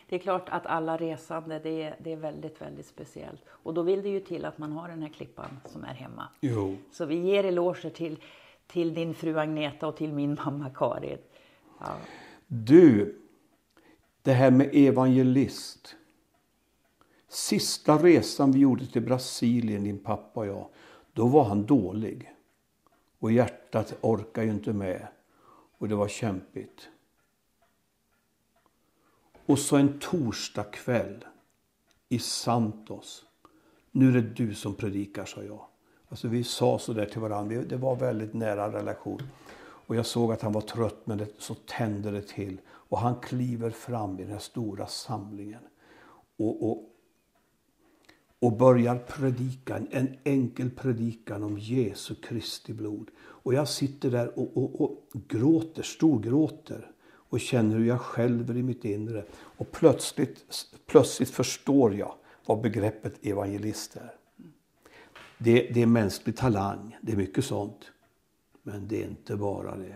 Det 0.09 0.17
är 0.17 0.21
klart 0.21 0.49
att 0.49 0.67
alla 0.67 0.97
resande, 0.97 1.59
det 1.59 1.83
är, 1.83 1.97
det 1.99 2.13
är 2.13 2.17
väldigt, 2.17 2.61
väldigt 2.61 2.87
speciellt. 2.87 3.41
Och 3.49 3.75
då 3.75 3.83
vill 3.83 4.03
det 4.03 4.09
ju 4.09 4.21
till 4.21 4.45
att 4.45 4.59
man 4.59 4.73
har 4.73 4.89
den 4.89 5.03
här 5.03 5.09
klippan 5.09 5.61
som 5.65 5.85
är 5.85 5.95
hemma. 5.95 6.29
Jo. 6.41 6.77
Så 6.93 7.05
vi 7.05 7.17
ger 7.17 7.45
eloger 7.45 7.91
till, 7.91 8.19
till 8.67 8.95
din 8.95 9.15
fru 9.15 9.39
Agneta 9.39 9.87
och 9.87 9.97
till 9.97 10.13
min 10.13 10.39
mamma 10.45 10.71
Karin. 10.75 11.19
Ja, 11.85 11.97
Du, 12.47 13.19
det 14.23 14.33
här 14.33 14.51
med 14.51 14.71
evangelist. 14.73 15.97
Sista 17.29 17.99
resan 17.99 18.53
vi 18.53 18.59
gjorde 18.59 18.87
till 18.87 19.03
Brasilien, 19.03 19.85
din 19.85 19.99
pappa 19.99 20.41
och 20.41 20.47
jag, 20.47 20.69
då 21.13 21.27
var 21.27 21.45
han 21.45 21.67
dålig. 21.67 22.31
Och 23.19 23.33
hjärtat 23.33 23.95
orkade 24.01 24.47
ju 24.47 24.53
inte 24.53 24.73
med. 24.73 25.07
Och 25.79 25.89
det 25.89 25.95
var 25.95 26.09
kämpigt. 26.09 26.89
Och 29.47 29.59
så 29.59 29.77
en 29.77 29.99
torsdagkväll 29.99 31.25
i 32.09 32.19
Santos. 32.19 33.25
Nu 33.91 34.09
är 34.09 34.13
det 34.13 34.35
du 34.35 34.55
som 34.55 34.75
predikar, 34.75 35.25
sa 35.25 35.43
jag. 35.43 35.67
Alltså 36.09 36.29
vi 36.29 36.45
sa 36.45 36.79
så 36.79 36.93
där 36.93 37.07
till 37.07 37.21
varandra. 37.21 37.63
Det 37.63 37.77
var 37.77 37.97
väldigt 37.97 38.35
nära 38.35 38.73
relation. 38.73 39.23
Och 39.87 39.97
jag 39.97 40.07
såg 40.07 40.33
att 40.33 40.43
han 40.43 40.53
var 40.53 40.61
trött, 40.61 41.01
men 41.05 41.19
det, 41.19 41.29
så 41.39 41.55
tände 41.55 42.11
det 42.11 42.29
till. 42.29 42.61
Och 42.67 42.99
han 42.99 43.21
kliver 43.21 43.71
fram 43.71 44.19
i 44.19 44.23
den 44.23 44.33
här 44.33 44.39
stora 44.39 44.87
samlingen. 44.87 45.63
Och, 46.37 46.71
och, 46.71 46.91
och 48.39 48.57
börjar 48.57 48.99
predika, 48.99 49.81
en, 49.91 50.17
enkel 50.25 50.71
predikan 50.71 51.43
om 51.43 51.59
Jesu 51.59 52.15
Kristi 52.15 52.73
blod. 52.73 53.11
Och 53.17 53.55
jag 53.55 53.69
sitter 53.69 54.11
där 54.11 54.39
och, 54.39 54.57
och, 54.57 54.81
och 54.81 55.03
gråter, 55.29 55.83
storgråter 55.83 56.91
och 57.35 57.41
känner 57.41 57.77
hur 57.77 57.87
jag 57.87 58.01
skälver 58.01 58.57
i 58.57 58.63
mitt 58.63 58.85
inre. 58.85 59.25
Och 59.35 59.71
plötsligt, 59.71 60.45
plötsligt 60.87 61.31
förstår 61.31 61.95
jag 61.95 62.15
vad 62.47 62.61
begreppet 62.61 63.27
evangelist 63.27 63.97
är. 63.97 64.15
Det, 65.39 65.71
det 65.75 65.83
är 65.83 65.87
mänsklig 65.87 66.37
talang, 66.37 66.97
det 67.03 67.13
är 67.13 67.17
mycket 67.17 67.45
sånt. 67.45 67.91
Men 68.67 68.89
det 68.89 69.03
är 69.03 69.07
inte 69.07 69.37
bara 69.37 69.77
det. 69.77 69.95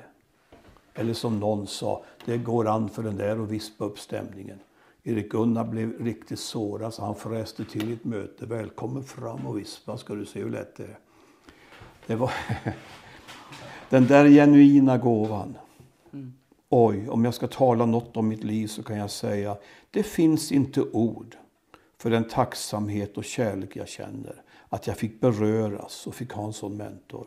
Eller 0.94 1.14
som 1.14 1.40
någon 1.40 1.66
sa, 1.66 2.04
det 2.24 2.38
går 2.38 2.68
an 2.68 2.88
för 2.88 3.02
den 3.02 3.16
där 3.16 3.42
att 3.42 3.48
vispa 3.48 3.85
upp 3.85 3.98
stämningen. 3.98 4.59
Erik 5.02 5.31
Gunnar 5.31 5.64
blev 5.64 6.04
riktigt 6.04 6.38
sårad 6.38 6.94
så 6.94 7.04
han 7.04 7.14
fräste 7.14 7.64
till 7.64 7.90
i 7.90 7.92
ett 7.92 8.04
möte. 8.04 8.46
Välkommen 8.46 9.04
fram 9.04 9.46
och 9.46 9.59
vispa 9.59 9.96
ska 9.96 10.14
du 10.14 10.26
se 10.26 10.40
hur 10.40 10.50
lätt 10.50 10.76
det 10.76 10.83
är. 10.83 10.98
Det 12.07 12.16
var 12.16 12.33
den 13.90 14.07
där 14.07 14.28
genuina 14.28 14.98
gåvan. 14.98 15.59
Oj, 16.68 17.09
om 17.09 17.24
jag 17.24 17.35
ska 17.35 17.46
tala 17.46 17.87
något 17.87 18.16
om 18.16 18.28
mitt 18.28 18.44
liv 18.44 18.66
så 18.66 18.83
kan 18.83 18.96
jag 18.96 19.11
säga 19.11 19.57
det 19.90 20.02
finns 20.02 20.52
inte 20.52 20.81
ord 20.83 21.37
för 21.98 22.11
den 22.11 22.28
tacksamhet 22.28 23.16
och 23.16 23.24
kärlek 23.24 23.76
jag 23.76 23.88
känner. 23.88 24.42
Att 24.68 24.87
jag 24.87 24.96
fick 24.96 25.20
beröras 25.20 26.07
och 26.07 26.14
fick 26.14 26.33
ha 26.33 26.44
en 26.44 26.52
sån 26.52 26.76
mentor. 26.76 27.26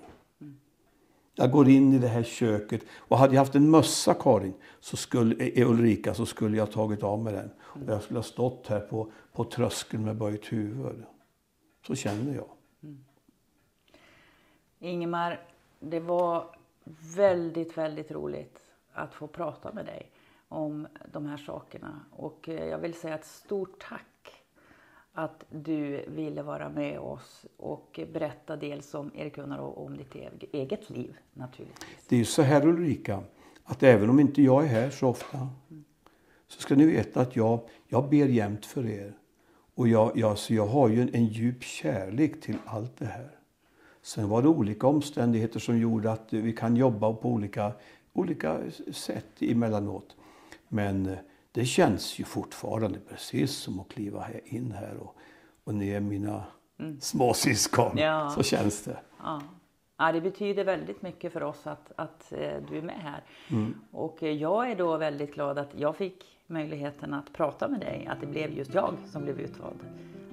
Jag 1.35 1.51
går 1.51 1.69
in 1.69 1.93
i 1.93 1.99
det 1.99 2.07
här 2.07 2.23
köket 2.23 2.81
och 2.97 3.17
hade 3.17 3.33
jag 3.33 3.41
haft 3.41 3.55
en 3.55 3.69
mössa 3.69 4.13
Karin, 4.13 4.53
så 4.79 4.97
skulle, 4.97 5.35
eh, 5.35 5.61
eh, 5.61 5.69
Ulrika, 5.69 6.13
så 6.13 6.25
skulle 6.25 6.57
jag 6.57 6.71
tagit 6.71 7.03
av 7.03 7.23
mig 7.23 7.33
den. 7.33 7.49
Och 7.61 7.81
jag 7.87 8.03
skulle 8.03 8.17
ha 8.19 8.23
stått 8.23 8.67
här 8.67 8.79
på, 8.79 9.11
på 9.33 9.43
tröskeln 9.43 10.05
med 10.05 10.17
böjt 10.17 10.53
huvud. 10.53 11.03
Så 11.87 11.95
känner 11.95 12.35
jag. 12.35 12.49
Mm. 12.83 13.05
Ingemar, 14.79 15.47
det 15.79 15.99
var 15.99 16.55
väldigt, 17.15 17.77
väldigt 17.77 18.11
roligt 18.11 18.59
att 18.93 19.13
få 19.13 19.27
prata 19.27 19.73
med 19.73 19.85
dig 19.85 20.11
om 20.47 20.87
de 21.11 21.25
här 21.25 21.37
sakerna. 21.37 21.99
Och 22.11 22.49
eh, 22.49 22.65
jag 22.65 22.77
vill 22.77 22.93
säga 22.93 23.15
ett 23.15 23.25
stort 23.25 23.83
tack 23.89 24.10
att 25.13 25.45
du 25.49 26.05
ville 26.07 26.43
vara 26.43 26.69
med 26.69 26.99
oss 26.99 27.45
och 27.57 27.99
berätta 28.13 28.55
dels 28.55 28.93
om 28.93 29.11
Erik 29.15 29.35
Gunnar 29.35 29.57
och 29.57 29.85
om 29.85 29.97
ditt 29.97 30.15
eget 30.53 30.89
liv 30.89 31.17
naturligtvis. 31.33 32.05
Det 32.09 32.15
är 32.15 32.19
ju 32.19 32.25
så 32.25 32.41
här 32.41 32.67
Ulrika, 32.67 33.23
att 33.63 33.83
även 33.83 34.09
om 34.09 34.19
inte 34.19 34.41
jag 34.41 34.63
är 34.63 34.67
här 34.67 34.89
så 34.89 35.07
ofta 35.07 35.49
så 36.47 36.61
ska 36.61 36.75
ni 36.75 36.85
veta 36.85 37.21
att 37.21 37.35
jag, 37.35 37.59
jag 37.87 38.09
ber 38.09 38.27
jämt 38.27 38.65
för 38.65 38.85
er. 38.85 39.17
Och 39.75 39.87
jag, 39.87 40.11
jag, 40.15 40.37
så 40.37 40.53
jag 40.53 40.67
har 40.67 40.89
ju 40.89 41.01
en, 41.01 41.09
en 41.13 41.25
djup 41.25 41.63
kärlek 41.63 42.41
till 42.41 42.57
allt 42.65 42.97
det 42.97 43.05
här. 43.05 43.31
Sen 44.01 44.29
var 44.29 44.41
det 44.41 44.47
olika 44.47 44.87
omständigheter 44.87 45.59
som 45.59 45.77
gjorde 45.77 46.11
att 46.11 46.33
vi 46.33 46.53
kan 46.53 46.75
jobba 46.75 47.13
på 47.13 47.29
olika, 47.29 47.71
olika 48.13 48.59
sätt 48.91 49.41
emellanåt. 49.41 50.15
Men 50.67 51.05
eh, 51.05 51.17
det 51.51 51.65
känns 51.65 52.19
ju 52.19 52.23
fortfarande 52.23 52.99
precis 52.99 53.51
som 53.51 53.79
att 53.79 53.89
kliva 53.89 54.27
in 54.45 54.71
här 54.71 54.97
och, 54.97 55.15
och 55.63 55.75
ni 55.75 55.89
är 55.89 55.99
mina 55.99 56.43
småsyskon. 56.99 57.97
Ja. 57.97 58.29
Så 58.29 58.43
känns 58.43 58.83
det. 58.83 58.97
Ja. 59.23 59.41
Ja, 59.97 60.11
det 60.11 60.21
betyder 60.21 60.63
väldigt 60.63 61.01
mycket 61.01 61.33
för 61.33 61.43
oss 61.43 61.67
att, 61.67 61.91
att 61.95 62.31
eh, 62.31 62.53
du 62.69 62.77
är 62.77 62.81
med 62.81 62.99
här. 62.99 63.23
Och 63.91 64.23
eh, 64.23 64.31
jag 64.31 64.71
är 64.71 64.75
då 64.75 64.97
väldigt 64.97 65.33
glad 65.33 65.57
att 65.57 65.69
jag 65.77 65.95
fick 65.95 66.25
möjligheten 66.47 67.13
att 67.13 67.33
prata 67.33 67.67
med 67.67 67.79
dig, 67.79 68.07
att 68.11 68.21
det 68.21 68.27
blev 68.27 68.51
just 68.51 68.73
jag 68.73 68.93
som 69.05 69.23
blev 69.23 69.39
utvald. 69.39 69.79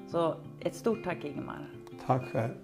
Så 0.06 0.34
ett 0.60 0.74
stort 0.74 1.04
tack 1.04 1.24
Ingemar. 1.24 1.68
Tack 2.06 2.32
själv. 2.32 2.54